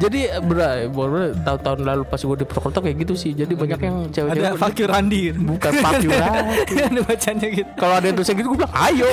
jadi 0.00 0.20
berat 0.42 0.90
baru 0.90 1.34
tahun-tahun 1.46 1.78
lalu 1.86 2.02
pas 2.06 2.20
gue 2.20 2.36
di 2.42 2.46
Purwokerto 2.46 2.78
kayak 2.82 2.96
gitu 3.06 3.14
sih. 3.14 3.32
Jadi 3.32 3.52
banyak 3.54 3.80
yang 3.80 3.96
cewek-cewek 4.10 4.50
ada 4.50 4.58
fuck 4.58 4.74
you 4.74 4.86
Randi. 4.90 5.22
Bukan 5.34 5.72
fuck 5.78 6.02
you 6.02 6.10
Ran. 6.10 6.44
ada 6.90 7.00
bacanya 7.06 7.48
gitu. 7.48 7.70
Kalau 7.78 7.94
ada 7.94 8.06
yang 8.10 8.16
tulisnya 8.18 8.36
gitu 8.36 8.48
gue 8.50 8.58
bilang 8.58 8.74
ayo. 8.90 9.08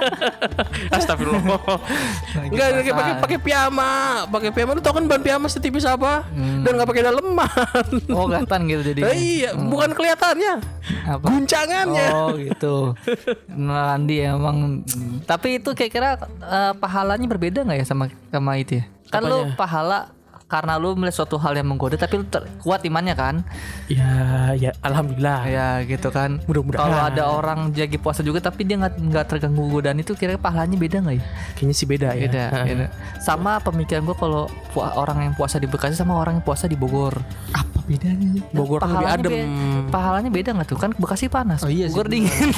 Astagfirullah. 0.96 1.60
Enggak 2.50 2.66
pakai 2.74 2.92
pakai 2.92 3.14
pakai 3.22 3.38
piyama. 3.38 3.92
Pakai 4.26 4.50
piyama 4.50 4.70
lu 4.74 4.82
tau 4.82 4.94
kan 4.96 5.04
ban 5.06 5.20
piyama 5.22 5.46
setipis 5.46 5.86
apa? 5.86 6.26
Dan 6.34 6.70
nggak 6.74 6.88
pakai 6.88 7.02
daleman 7.06 8.00
oh 8.10 8.24
kelihatan 8.26 8.60
gitu 8.68 8.82
jadi 8.94 9.00
Eh, 9.10 9.50
iya 9.60 9.68
bukan 9.68 9.90
kelihatannya 9.90 10.54
apa 11.06 11.24
guncangannya 11.24 12.08
Oh 12.10 12.30
gitu. 12.34 12.74
Nah, 13.50 13.94
Randi 13.94 14.16
emang. 14.20 14.82
Tapi 15.22 15.58
itu 15.58 15.70
kira-kira 15.72 16.16
eh, 16.40 16.72
pahalanya 16.74 17.26
berbeda 17.26 17.62
nggak 17.62 17.78
ya 17.78 17.86
sama 17.86 18.08
sama 18.28 18.56
itu 18.56 18.80
ya? 18.80 18.84
Kan 19.08 19.22
lu 19.22 19.44
Apanya? 19.44 19.56
pahala 19.56 19.98
karena 20.46 20.74
lu 20.74 20.98
melihat 20.98 21.14
suatu 21.14 21.38
hal 21.38 21.54
yang 21.54 21.70
menggoda 21.70 21.94
tapi 21.94 22.18
lu 22.18 22.26
kuat 22.58 22.82
imannya 22.82 23.14
kan? 23.14 23.46
ya 23.86 24.10
ya 24.52 24.74
alhamdulillah 24.82 25.46
Ya 25.46 25.66
gitu 25.86 26.10
kan. 26.10 26.42
Mudah-mudahan. 26.44 26.82
Kalau 26.82 26.98
ada 27.00 27.22
orang 27.30 27.70
lagi 27.70 27.94
puasa 27.96 28.20
juga 28.20 28.42
tapi 28.42 28.66
dia 28.66 28.74
nggak 28.76 28.98
nggak 28.98 29.24
terganggu 29.28 29.62
godaan 29.70 29.98
itu 29.98 30.18
kira-kira 30.18 30.42
pahalanya 30.42 30.74
beda 30.74 31.06
nggak 31.06 31.16
ya? 31.16 31.24
kayaknya 31.54 31.74
sih 31.74 31.86
beda 31.86 32.08
ya 32.12 32.22
Beda. 32.26 32.44
Beda. 32.66 32.86
Sama 33.18 33.62
pemikiran 33.62 34.02
gua 34.02 34.16
kalau 34.16 34.42
orang 34.74 35.30
yang 35.30 35.34
puasa 35.34 35.56
di 35.56 35.70
Bekasi 35.70 35.94
sama 35.94 36.18
orang 36.18 36.38
yang 36.38 36.44
puasa 36.44 36.66
di 36.66 36.74
Bogor. 36.74 37.14
Apa 37.54 37.79
bedanya? 37.82 38.28
Bogor 38.50 38.78
lebih 38.78 38.84
Pahalanya 38.86 39.16
adem 39.16 39.30
be- 39.30 39.48
pahalanya 39.88 40.30
beda 40.30 40.50
nggak 40.52 40.66
tuh? 40.66 40.76
Kan 40.76 40.90
Bekasi 40.92 41.26
panas. 41.26 41.60
Oh 41.60 41.68
iya 41.68 41.86
sih, 41.86 41.92
Bogor 41.92 42.06
dingin. 42.06 42.30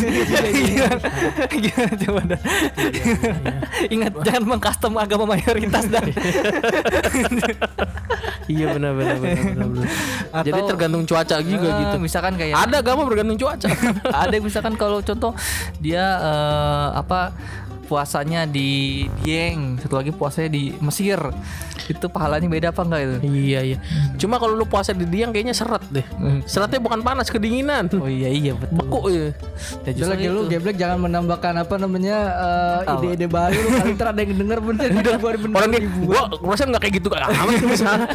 Gimana? 0.63 0.97
Gimana 1.49 1.93
coba 1.97 2.21
dah? 2.27 2.41
Ingat 3.89 4.13
jangan 4.23 4.43
mengcustom 4.47 4.93
agama 4.95 5.25
mayoritas 5.29 5.85
dan 5.87 6.05
iya 8.49 8.67
benar 8.69 8.93
benar 8.93 9.17
benar 9.19 9.39
benar, 9.65 9.89
jadi 10.43 10.61
tergantung 10.65 11.05
cuaca 11.05 11.37
juga 11.41 11.69
Eh, 11.69 11.79
gitu 11.81 11.97
Misalkan 11.99 12.35
kayak 12.35 12.55
ada 12.59 12.77
agama 12.79 13.03
bergantung 13.05 13.39
cuaca 13.39 13.69
ada 14.23 14.35
misalkan 14.39 14.75
kalau 14.75 14.99
contoh 15.01 15.33
dia 15.79 16.03
eh, 16.19 16.89
apa 16.95 17.33
puasanya 17.83 18.45
di 18.45 19.03
Dieng, 19.21 19.77
satu 19.77 19.99
lagi 19.99 20.11
puasanya 20.11 20.49
di 20.49 20.73
Mesir. 20.79 21.19
Itu 21.83 22.07
pahalanya 22.07 22.47
beda 22.47 22.71
apa 22.71 22.83
enggak 22.83 23.01
itu? 23.03 23.17
iya 23.27 23.61
iya 23.65 23.79
cuma 24.15 24.39
kalau 24.39 24.55
lu 24.55 24.63
puasa 24.63 24.95
di 24.95 25.03
Diang 25.03 25.35
kayaknya 25.35 25.51
seret 25.51 25.83
deh 25.91 26.07
seretnya 26.47 26.79
bukan 26.79 27.03
panas 27.03 27.27
kedinginan 27.27 27.91
Oh 27.99 28.07
iya 28.07 28.31
iya 28.31 28.55
betul. 28.55 28.77
beku 28.79 29.01
ya 29.11 29.19
Ya, 29.19 29.31
Udah 29.83 29.93
justru 29.93 30.13
lagi 30.15 30.27
lu 30.31 30.41
geblek 30.47 30.77
jangan 30.79 30.99
menambahkan 31.01 31.55
apa 31.59 31.75
namanya 31.77 32.17
Apa? 32.87 33.03
ide-ide 33.03 33.27
baru 33.27 33.59
lu 33.67 33.69
kali 33.75 33.91
ntar 33.95 34.15
ada 34.15 34.21
yang 34.23 34.33
denger 34.37 34.59
bener 34.63 34.89
di 34.89 35.01
2000 35.03 35.59
orang 35.59 35.71
nih 35.71 35.83
gua 36.07 36.23
perasaan 36.33 36.69
nggak 36.71 36.83
kayak 36.83 36.95
gitu 37.03 37.09
kan 37.11 37.21
amat 37.27 37.55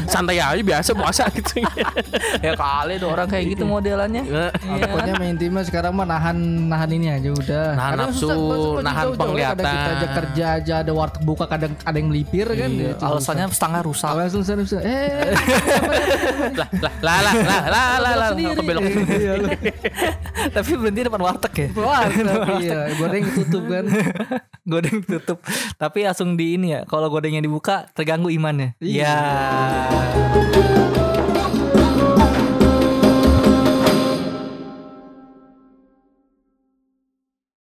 santai 0.07 0.37
aja 0.39 0.63
biasa 0.63 0.89
puasa 0.93 1.23
gitu 1.37 1.51
ya 2.39 2.53
kali 2.55 2.93
tuh 2.97 3.09
orang 3.11 3.27
kayak 3.27 3.45
gitu 3.51 3.63
modelannya. 3.63 4.23
Nggak. 4.23 4.51
Iya? 4.63 4.83
Pokoknya 4.87 5.13
main 5.17 5.35
timnya 5.35 5.63
sekarang 5.63 5.91
mah 5.91 6.07
nahan 6.07 6.37
nahan 6.67 6.89
ini 6.89 7.07
aja 7.09 7.29
udah. 7.29 7.65
Nahan 7.75 7.93
nafsu, 7.99 8.31
nahan 8.79 9.05
penglihatan. 9.13 9.56
Kadang 9.57 9.73
kita 9.73 9.89
aja 9.89 10.07
kerja 10.13 10.45
aja 10.61 10.73
ada 10.85 10.91
warteg 10.93 11.21
buka 11.25 11.45
kadang 11.49 11.73
ada 11.81 11.97
yang 11.97 12.07
melipir 12.13 12.45
kan. 12.45 12.69
Iya, 12.69 12.93
Itu 12.93 13.03
alasannya 13.03 13.45
setengah 13.49 13.81
rusak. 13.81 14.09
Alasan 14.13 14.41
susah 14.45 14.53
susah. 14.61 14.81
Eh, 14.85 15.33
lah 16.59 16.69
lah 16.77 16.93
lah 17.01 17.17
lah 17.19 17.33
lah 17.41 17.63
lah 17.67 17.85
lah 17.97 18.13
lah 18.29 18.29
kebelok 18.53 18.83
Iya. 19.07 19.33
Tapi 20.55 20.71
berhenti 20.77 21.01
depan 21.05 21.21
warteg 21.21 21.53
ya. 21.57 21.67
Warteg, 21.73 22.61
iya, 22.61 22.79
goreng 22.95 23.25
tutup 23.33 23.63
kan. 23.65 23.85
Godeng 24.71 24.99
tutup. 25.07 25.39
Tapi 25.79 26.03
langsung 26.03 26.35
di 26.35 26.59
ini 26.59 26.75
ya. 26.75 26.83
Kalau 26.83 27.07
godengnya 27.07 27.39
dibuka 27.39 27.87
terganggu 27.95 28.27
imannya. 28.27 28.75
Iya. 28.83 29.15
Ya. 29.15 30.76